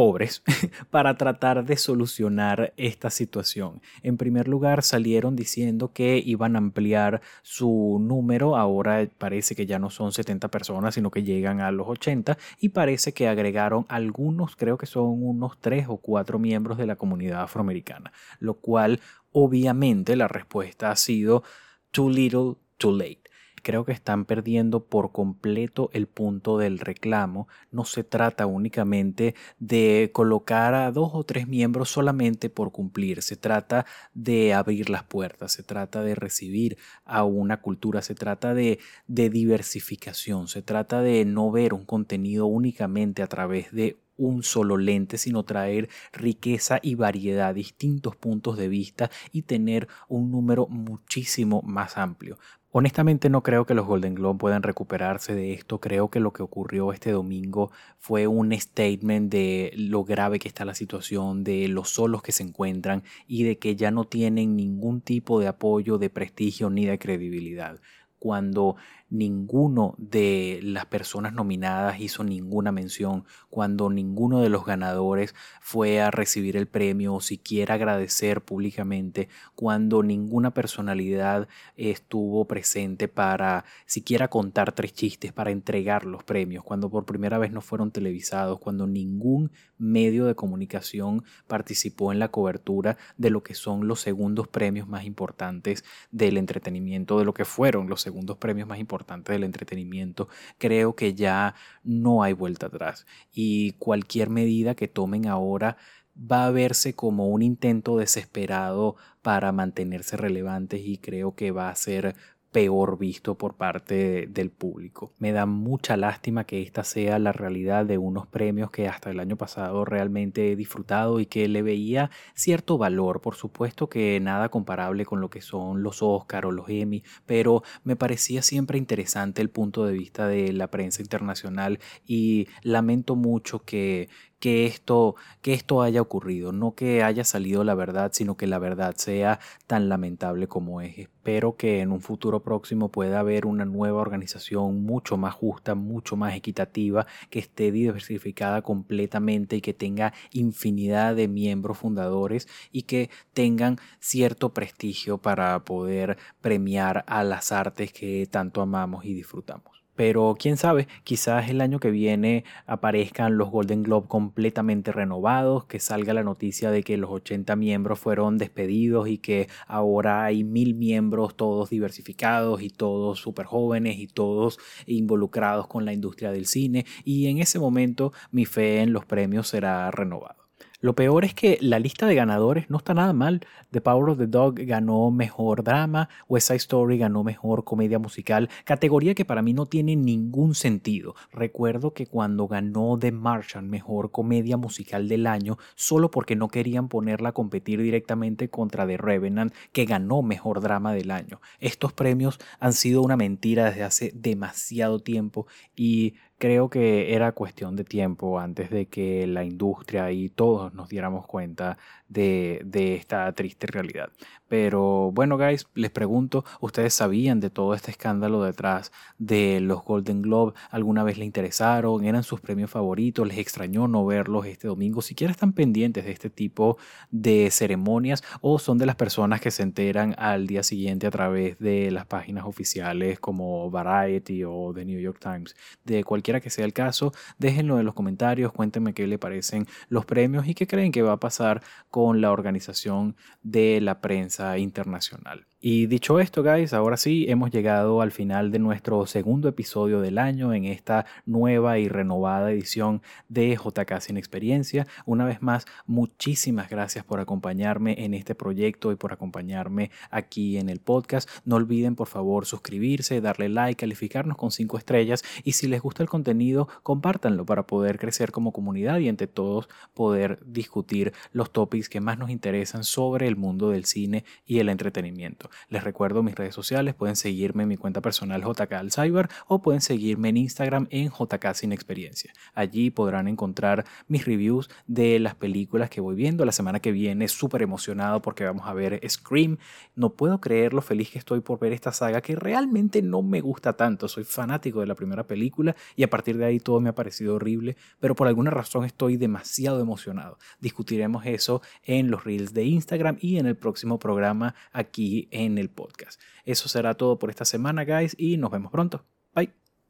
pobres 0.00 0.42
para 0.90 1.18
tratar 1.18 1.66
de 1.66 1.76
solucionar 1.76 2.72
esta 2.78 3.10
situación. 3.10 3.82
En 4.02 4.16
primer 4.16 4.48
lugar, 4.48 4.82
salieron 4.82 5.36
diciendo 5.36 5.92
que 5.92 6.16
iban 6.24 6.56
a 6.56 6.58
ampliar 6.58 7.20
su 7.42 7.98
número, 8.00 8.56
ahora 8.56 9.06
parece 9.18 9.54
que 9.54 9.66
ya 9.66 9.78
no 9.78 9.90
son 9.90 10.12
70 10.12 10.48
personas, 10.48 10.94
sino 10.94 11.10
que 11.10 11.22
llegan 11.22 11.60
a 11.60 11.70
los 11.70 11.86
80 11.86 12.38
y 12.60 12.70
parece 12.70 13.12
que 13.12 13.28
agregaron 13.28 13.84
algunos, 13.90 14.56
creo 14.56 14.78
que 14.78 14.86
son 14.86 15.22
unos 15.22 15.58
3 15.60 15.84
o 15.90 15.98
4 15.98 16.38
miembros 16.38 16.78
de 16.78 16.86
la 16.86 16.96
comunidad 16.96 17.42
afroamericana, 17.42 18.10
lo 18.38 18.54
cual 18.54 19.00
obviamente 19.32 20.16
la 20.16 20.28
respuesta 20.28 20.90
ha 20.90 20.96
sido 20.96 21.42
too 21.90 22.08
little, 22.08 22.54
too 22.78 22.96
late 22.96 23.29
creo 23.62 23.84
que 23.84 23.92
están 23.92 24.24
perdiendo 24.24 24.84
por 24.84 25.12
completo 25.12 25.90
el 25.92 26.06
punto 26.06 26.58
del 26.58 26.78
reclamo. 26.78 27.48
No 27.70 27.84
se 27.84 28.04
trata 28.04 28.46
únicamente 28.46 29.34
de 29.58 30.10
colocar 30.12 30.74
a 30.74 30.90
dos 30.92 31.10
o 31.14 31.24
tres 31.24 31.48
miembros 31.48 31.90
solamente 31.90 32.50
por 32.50 32.72
cumplir, 32.72 33.22
se 33.22 33.36
trata 33.36 33.86
de 34.14 34.54
abrir 34.54 34.90
las 34.90 35.04
puertas, 35.04 35.52
se 35.52 35.62
trata 35.62 36.02
de 36.02 36.14
recibir 36.14 36.78
a 37.04 37.24
una 37.24 37.60
cultura, 37.60 38.02
se 38.02 38.14
trata 38.14 38.54
de, 38.54 38.78
diversificación, 39.06 40.48
se 40.48 40.62
trata 40.62 41.02
de 41.02 41.24
no 41.24 41.50
ver 41.50 41.74
un 41.74 41.84
contenido 41.84 42.46
únicamente 42.46 43.22
a 43.22 43.26
través 43.26 43.70
de 43.72 43.98
un 44.20 44.42
solo 44.42 44.76
lente, 44.76 45.18
sino 45.18 45.44
traer 45.44 45.88
riqueza 46.12 46.78
y 46.82 46.94
variedad, 46.94 47.54
distintos 47.54 48.14
puntos 48.16 48.58
de 48.58 48.68
vista 48.68 49.10
y 49.32 49.42
tener 49.42 49.88
un 50.08 50.30
número 50.30 50.66
muchísimo 50.68 51.62
más 51.62 51.96
amplio. 51.96 52.38
Honestamente 52.72 53.30
no 53.30 53.42
creo 53.42 53.64
que 53.64 53.74
los 53.74 53.86
Golden 53.86 54.14
Globe 54.14 54.38
puedan 54.38 54.62
recuperarse 54.62 55.34
de 55.34 55.54
esto. 55.54 55.80
Creo 55.80 56.08
que 56.08 56.20
lo 56.20 56.32
que 56.32 56.44
ocurrió 56.44 56.92
este 56.92 57.10
domingo 57.10 57.72
fue 57.98 58.28
un 58.28 58.52
statement 58.52 59.32
de 59.32 59.72
lo 59.74 60.04
grave 60.04 60.38
que 60.38 60.46
está 60.46 60.64
la 60.64 60.74
situación, 60.74 61.42
de 61.42 61.66
los 61.66 61.88
solos 61.88 62.22
que 62.22 62.30
se 62.30 62.44
encuentran 62.44 63.02
y 63.26 63.42
de 63.42 63.58
que 63.58 63.74
ya 63.74 63.90
no 63.90 64.04
tienen 64.04 64.54
ningún 64.54 65.00
tipo 65.00 65.40
de 65.40 65.48
apoyo, 65.48 65.98
de 65.98 66.10
prestigio 66.10 66.70
ni 66.70 66.86
de 66.86 66.98
credibilidad. 66.98 67.80
Cuando 68.20 68.76
ninguno 69.10 69.96
de 69.98 70.60
las 70.62 70.86
personas 70.86 71.32
nominadas 71.32 72.00
hizo 72.00 72.22
ninguna 72.22 72.70
mención, 72.70 73.24
cuando 73.50 73.90
ninguno 73.90 74.40
de 74.40 74.48
los 74.48 74.64
ganadores 74.64 75.34
fue 75.60 76.00
a 76.00 76.12
recibir 76.12 76.56
el 76.56 76.68
premio 76.68 77.14
o 77.14 77.20
siquiera 77.20 77.74
agradecer 77.74 78.40
públicamente, 78.40 79.28
cuando 79.56 80.02
ninguna 80.02 80.54
personalidad 80.54 81.48
estuvo 81.76 82.44
presente 82.44 83.08
para 83.08 83.64
siquiera 83.84 84.28
contar 84.28 84.72
tres 84.72 84.92
chistes, 84.92 85.32
para 85.32 85.50
entregar 85.50 86.06
los 86.06 86.22
premios, 86.22 86.62
cuando 86.62 86.88
por 86.88 87.04
primera 87.04 87.38
vez 87.38 87.50
no 87.50 87.60
fueron 87.60 87.90
televisados, 87.90 88.60
cuando 88.60 88.86
ningún 88.86 89.50
medio 89.76 90.26
de 90.26 90.36
comunicación 90.36 91.24
participó 91.48 92.12
en 92.12 92.20
la 92.20 92.28
cobertura 92.28 92.96
de 93.16 93.30
lo 93.30 93.42
que 93.42 93.54
son 93.54 93.88
los 93.88 94.00
segundos 94.00 94.46
premios 94.46 94.86
más 94.86 95.04
importantes 95.04 95.84
del 96.12 96.36
entretenimiento, 96.36 97.18
de 97.18 97.24
lo 97.24 97.34
que 97.34 97.44
fueron 97.44 97.88
los 97.88 98.00
segundos 98.02 98.36
premios 98.36 98.68
más 98.68 98.78
importantes 98.78 98.99
del 99.34 99.44
entretenimiento, 99.44 100.28
creo 100.58 100.94
que 100.94 101.14
ya 101.14 101.54
no 101.84 102.22
hay 102.22 102.32
vuelta 102.32 102.66
atrás. 102.66 103.06
Y 103.32 103.72
cualquier 103.72 104.30
medida 104.30 104.74
que 104.74 104.88
tomen 104.88 105.26
ahora 105.26 105.76
va 106.20 106.46
a 106.46 106.50
verse 106.50 106.94
como 106.94 107.28
un 107.28 107.42
intento 107.42 107.96
desesperado 107.96 108.96
para 109.22 109.52
mantenerse 109.52 110.16
relevantes 110.16 110.80
y 110.84 110.98
creo 110.98 111.34
que 111.34 111.50
va 111.50 111.68
a 111.68 111.74
ser 111.74 112.14
peor 112.52 112.98
visto 112.98 113.36
por 113.36 113.54
parte 113.54 114.26
del 114.28 114.50
público. 114.50 115.12
Me 115.18 115.32
da 115.32 115.46
mucha 115.46 115.96
lástima 115.96 116.44
que 116.44 116.62
esta 116.62 116.82
sea 116.82 117.18
la 117.18 117.32
realidad 117.32 117.86
de 117.86 117.98
unos 117.98 118.26
premios 118.26 118.70
que 118.70 118.88
hasta 118.88 119.10
el 119.10 119.20
año 119.20 119.36
pasado 119.36 119.84
realmente 119.84 120.50
he 120.50 120.56
disfrutado 120.56 121.20
y 121.20 121.26
que 121.26 121.48
le 121.48 121.62
veía 121.62 122.10
cierto 122.34 122.76
valor. 122.76 123.20
Por 123.20 123.36
supuesto 123.36 123.88
que 123.88 124.18
nada 124.20 124.48
comparable 124.48 125.06
con 125.06 125.20
lo 125.20 125.30
que 125.30 125.40
son 125.40 125.82
los 125.82 126.02
Oscar 126.02 126.46
o 126.46 126.50
los 126.50 126.68
Emmy, 126.68 127.04
pero 127.26 127.62
me 127.84 127.96
parecía 127.96 128.42
siempre 128.42 128.78
interesante 128.78 129.42
el 129.42 129.50
punto 129.50 129.84
de 129.84 129.92
vista 129.92 130.26
de 130.26 130.52
la 130.52 130.68
prensa 130.68 131.02
internacional 131.02 131.78
y 132.04 132.48
lamento 132.62 133.14
mucho 133.14 133.60
que, 133.60 134.08
que 134.40 134.66
esto, 134.66 135.14
que 135.42 135.52
esto 135.52 135.82
haya 135.82 136.00
ocurrido, 136.00 136.50
no 136.52 136.74
que 136.74 137.02
haya 137.02 137.24
salido 137.24 137.62
la 137.62 137.74
verdad, 137.74 138.10
sino 138.12 138.36
que 138.36 138.46
la 138.46 138.58
verdad 138.58 138.94
sea 138.96 139.38
tan 139.66 139.88
lamentable 139.88 140.48
como 140.48 140.80
es. 140.80 140.98
Espero 140.98 141.56
que 141.56 141.80
en 141.80 141.92
un 141.92 142.00
futuro 142.00 142.42
próximo 142.42 142.88
pueda 142.88 143.20
haber 143.20 143.46
una 143.46 143.66
nueva 143.66 144.00
organización 144.00 144.82
mucho 144.82 145.16
más 145.18 145.34
justa, 145.34 145.74
mucho 145.74 146.16
más 146.16 146.34
equitativa, 146.34 147.06
que 147.28 147.38
esté 147.38 147.70
diversificada 147.70 148.62
completamente 148.62 149.56
y 149.56 149.60
que 149.60 149.74
tenga 149.74 150.14
infinidad 150.32 151.14
de 151.14 151.28
miembros 151.28 151.78
fundadores 151.78 152.48
y 152.72 152.82
que 152.82 153.10
tengan 153.34 153.76
cierto 154.00 154.54
prestigio 154.54 155.18
para 155.18 155.64
poder 155.64 156.16
premiar 156.40 157.04
a 157.06 157.22
las 157.24 157.52
artes 157.52 157.92
que 157.92 158.26
tanto 158.30 158.62
amamos 158.62 159.04
y 159.04 159.12
disfrutamos. 159.14 159.79
Pero 160.00 160.34
quién 160.38 160.56
sabe, 160.56 160.88
quizás 161.04 161.50
el 161.50 161.60
año 161.60 161.78
que 161.78 161.90
viene 161.90 162.44
aparezcan 162.64 163.36
los 163.36 163.50
Golden 163.50 163.82
Globe 163.82 164.08
completamente 164.08 164.92
renovados, 164.92 165.66
que 165.66 165.78
salga 165.78 166.14
la 166.14 166.22
noticia 166.22 166.70
de 166.70 166.82
que 166.82 166.96
los 166.96 167.10
80 167.10 167.54
miembros 167.56 167.98
fueron 167.98 168.38
despedidos 168.38 169.08
y 169.08 169.18
que 169.18 169.48
ahora 169.66 170.24
hay 170.24 170.42
mil 170.42 170.74
miembros 170.74 171.36
todos 171.36 171.68
diversificados 171.68 172.62
y 172.62 172.70
todos 172.70 173.18
súper 173.18 173.44
jóvenes 173.44 173.98
y 173.98 174.06
todos 174.06 174.58
involucrados 174.86 175.66
con 175.66 175.84
la 175.84 175.92
industria 175.92 176.32
del 176.32 176.46
cine. 176.46 176.86
Y 177.04 177.26
en 177.26 177.36
ese 177.36 177.58
momento 177.58 178.14
mi 178.30 178.46
fe 178.46 178.80
en 178.80 178.94
los 178.94 179.04
premios 179.04 179.48
será 179.48 179.90
renovada. 179.90 180.49
Lo 180.82 180.94
peor 180.94 181.26
es 181.26 181.34
que 181.34 181.58
la 181.60 181.78
lista 181.78 182.06
de 182.06 182.14
ganadores 182.14 182.70
no 182.70 182.78
está 182.78 182.94
nada 182.94 183.12
mal. 183.12 183.40
The 183.70 183.82
Power 183.82 184.10
of 184.10 184.18
the 184.18 184.26
Dog 184.26 184.54
ganó 184.60 185.10
mejor 185.10 185.62
drama, 185.62 186.08
West 186.26 186.48
Side 186.48 186.56
Story 186.56 186.96
ganó 186.96 187.22
mejor 187.22 187.64
comedia 187.64 187.98
musical, 187.98 188.48
categoría 188.64 189.14
que 189.14 189.26
para 189.26 189.42
mí 189.42 189.52
no 189.52 189.66
tiene 189.66 189.94
ningún 189.94 190.54
sentido. 190.54 191.14
Recuerdo 191.32 191.92
que 191.92 192.06
cuando 192.06 192.48
ganó 192.48 192.98
The 192.98 193.12
Martian 193.12 193.68
mejor 193.68 194.10
comedia 194.10 194.56
musical 194.56 195.06
del 195.06 195.26
año, 195.26 195.58
solo 195.74 196.10
porque 196.10 196.34
no 196.34 196.48
querían 196.48 196.88
ponerla 196.88 197.28
a 197.28 197.32
competir 197.32 197.82
directamente 197.82 198.48
contra 198.48 198.86
The 198.86 198.96
Revenant, 198.96 199.52
que 199.72 199.84
ganó 199.84 200.22
mejor 200.22 200.62
drama 200.62 200.94
del 200.94 201.10
año. 201.10 201.42
Estos 201.58 201.92
premios 201.92 202.38
han 202.58 202.72
sido 202.72 203.02
una 203.02 203.18
mentira 203.18 203.66
desde 203.66 203.82
hace 203.82 204.12
demasiado 204.14 205.00
tiempo 205.00 205.46
y 205.76 206.14
creo 206.40 206.70
que 206.70 207.14
era 207.14 207.32
cuestión 207.32 207.76
de 207.76 207.84
tiempo 207.84 208.40
antes 208.40 208.70
de 208.70 208.86
que 208.86 209.26
la 209.26 209.44
industria 209.44 210.10
y 210.10 210.30
todos 210.30 210.72
nos 210.72 210.88
diéramos 210.88 211.26
cuenta 211.26 211.76
de, 212.08 212.64
esta 212.96 213.30
triste 213.34 213.66
realidad. 213.66 214.10
Pero 214.50 215.12
bueno, 215.12 215.38
guys, 215.38 215.68
les 215.76 215.92
pregunto, 215.92 216.44
¿ustedes 216.60 216.92
sabían 216.92 217.38
de 217.38 217.50
todo 217.50 217.72
este 217.72 217.92
escándalo 217.92 218.42
detrás 218.42 218.90
de 219.16 219.60
los 219.60 219.84
Golden 219.84 220.22
Globe? 220.22 220.54
¿Alguna 220.72 221.04
vez 221.04 221.18
le 221.18 221.24
interesaron? 221.24 222.04
¿Eran 222.04 222.24
sus 222.24 222.40
premios 222.40 222.68
favoritos? 222.68 223.28
¿Les 223.28 223.38
extrañó 223.38 223.86
no 223.86 224.04
verlos 224.04 224.46
este 224.46 224.66
domingo? 224.66 225.02
¿Siquiera 225.02 225.30
están 225.30 225.52
pendientes 225.52 226.04
de 226.04 226.10
este 226.10 226.30
tipo 226.30 226.78
de 227.12 227.48
ceremonias 227.52 228.24
o 228.40 228.58
son 228.58 228.76
de 228.78 228.86
las 228.86 228.96
personas 228.96 229.40
que 229.40 229.52
se 229.52 229.62
enteran 229.62 230.16
al 230.18 230.48
día 230.48 230.64
siguiente 230.64 231.06
a 231.06 231.12
través 231.12 231.56
de 231.60 231.92
las 231.92 232.06
páginas 232.06 232.44
oficiales 232.44 233.20
como 233.20 233.70
Variety 233.70 234.42
o 234.42 234.72
The 234.74 234.84
New 234.84 234.98
York 234.98 235.20
Times? 235.20 235.54
De 235.84 236.02
cualquiera 236.02 236.40
que 236.40 236.50
sea 236.50 236.64
el 236.64 236.72
caso, 236.72 237.12
déjenlo 237.38 237.78
en 237.78 237.86
los 237.86 237.94
comentarios, 237.94 238.52
cuéntenme 238.52 238.94
qué 238.94 239.06
le 239.06 239.16
parecen 239.16 239.68
los 239.88 240.06
premios 240.06 240.48
y 240.48 240.54
qué 240.54 240.66
creen 240.66 240.90
que 240.90 241.02
va 241.02 241.12
a 241.12 241.20
pasar 241.20 241.62
con 241.88 242.20
la 242.20 242.32
organización 242.32 243.14
de 243.44 243.80
la 243.80 244.00
prensa 244.00 244.39
internacional. 244.58 245.46
Y 245.62 245.88
dicho 245.88 246.20
esto, 246.20 246.42
guys, 246.42 246.72
ahora 246.72 246.96
sí 246.96 247.26
hemos 247.28 247.50
llegado 247.50 248.00
al 248.00 248.12
final 248.12 248.50
de 248.50 248.58
nuestro 248.58 249.04
segundo 249.04 249.46
episodio 249.46 250.00
del 250.00 250.16
año 250.16 250.54
en 250.54 250.64
esta 250.64 251.04
nueva 251.26 251.78
y 251.78 251.86
renovada 251.86 252.50
edición 252.50 253.02
de 253.28 253.54
JK 253.62 254.00
Sin 254.00 254.16
Experiencia. 254.16 254.86
Una 255.04 255.26
vez 255.26 255.42
más, 255.42 255.66
muchísimas 255.84 256.70
gracias 256.70 257.04
por 257.04 257.20
acompañarme 257.20 258.06
en 258.06 258.14
este 258.14 258.34
proyecto 258.34 258.90
y 258.90 258.96
por 258.96 259.12
acompañarme 259.12 259.90
aquí 260.10 260.56
en 260.56 260.70
el 260.70 260.80
podcast. 260.80 261.28
No 261.44 261.56
olviden, 261.56 261.94
por 261.94 262.08
favor, 262.08 262.46
suscribirse, 262.46 263.20
darle 263.20 263.50
like, 263.50 263.80
calificarnos 263.80 264.38
con 264.38 264.52
cinco 264.52 264.78
estrellas 264.78 265.22
y 265.44 265.52
si 265.52 265.68
les 265.68 265.82
gusta 265.82 266.02
el 266.02 266.08
contenido, 266.08 266.68
compártanlo 266.82 267.44
para 267.44 267.66
poder 267.66 267.98
crecer 267.98 268.32
como 268.32 268.52
comunidad 268.52 268.98
y 269.00 269.10
entre 269.10 269.26
todos 269.26 269.68
poder 269.92 270.38
discutir 270.46 271.12
los 271.32 271.52
topics 271.52 271.90
que 271.90 272.00
más 272.00 272.16
nos 272.16 272.30
interesan 272.30 272.82
sobre 272.82 273.28
el 273.28 273.36
mundo 273.36 273.68
del 273.68 273.84
cine 273.84 274.24
y 274.46 274.60
el 274.60 274.70
entretenimiento. 274.70 275.49
Les 275.68 275.84
recuerdo 275.84 276.22
mis 276.22 276.34
redes 276.34 276.54
sociales, 276.54 276.94
pueden 276.94 277.16
seguirme 277.16 277.64
en 277.64 277.68
mi 277.68 277.76
cuenta 277.76 278.00
personal 278.00 278.42
JK 278.42 278.72
al 278.72 278.92
Cyber 278.92 279.28
o 279.46 279.62
pueden 279.62 279.80
seguirme 279.80 280.30
en 280.30 280.36
Instagram 280.36 280.86
en 280.90 281.10
JK 281.10 281.54
Sin 281.54 281.72
Experiencia. 281.72 282.32
Allí 282.54 282.90
podrán 282.90 283.28
encontrar 283.28 283.84
mis 284.08 284.24
reviews 284.24 284.70
de 284.86 285.18
las 285.18 285.34
películas 285.34 285.90
que 285.90 286.00
voy 286.00 286.14
viendo. 286.14 286.44
La 286.44 286.52
semana 286.52 286.80
que 286.80 286.92
viene 286.92 287.28
súper 287.28 287.62
emocionado 287.62 288.22
porque 288.22 288.44
vamos 288.44 288.66
a 288.66 288.74
ver 288.74 289.00
Scream. 289.08 289.58
No 289.94 290.10
puedo 290.10 290.40
creer 290.40 290.72
lo 290.72 290.82
feliz 290.82 291.10
que 291.10 291.18
estoy 291.18 291.40
por 291.40 291.58
ver 291.58 291.72
esta 291.72 291.92
saga 291.92 292.20
que 292.20 292.36
realmente 292.36 293.02
no 293.02 293.22
me 293.22 293.40
gusta 293.40 293.74
tanto. 293.74 294.08
Soy 294.08 294.24
fanático 294.24 294.80
de 294.80 294.86
la 294.86 294.94
primera 294.94 295.26
película 295.26 295.76
y 295.96 296.02
a 296.02 296.10
partir 296.10 296.36
de 296.36 296.44
ahí 296.44 296.60
todo 296.60 296.80
me 296.80 296.90
ha 296.90 296.94
parecido 296.94 297.36
horrible, 297.36 297.76
pero 297.98 298.14
por 298.14 298.28
alguna 298.28 298.50
razón 298.50 298.84
estoy 298.84 299.16
demasiado 299.16 299.80
emocionado. 299.80 300.38
Discutiremos 300.60 301.26
eso 301.26 301.62
en 301.84 302.10
los 302.10 302.24
reels 302.24 302.54
de 302.54 302.64
Instagram 302.64 303.16
y 303.20 303.38
en 303.38 303.46
el 303.46 303.56
próximo 303.56 303.98
programa 303.98 304.54
aquí 304.72 305.28
en 305.30 305.39
en 305.44 305.58
el 305.58 305.70
podcast. 305.70 306.20
Eso 306.44 306.68
será 306.68 306.94
todo 306.94 307.18
por 307.18 307.30
esta 307.30 307.44
semana, 307.44 307.84
guys, 307.84 308.14
y 308.18 308.36
nos 308.36 308.50
vemos 308.50 308.70
pronto. 308.70 309.04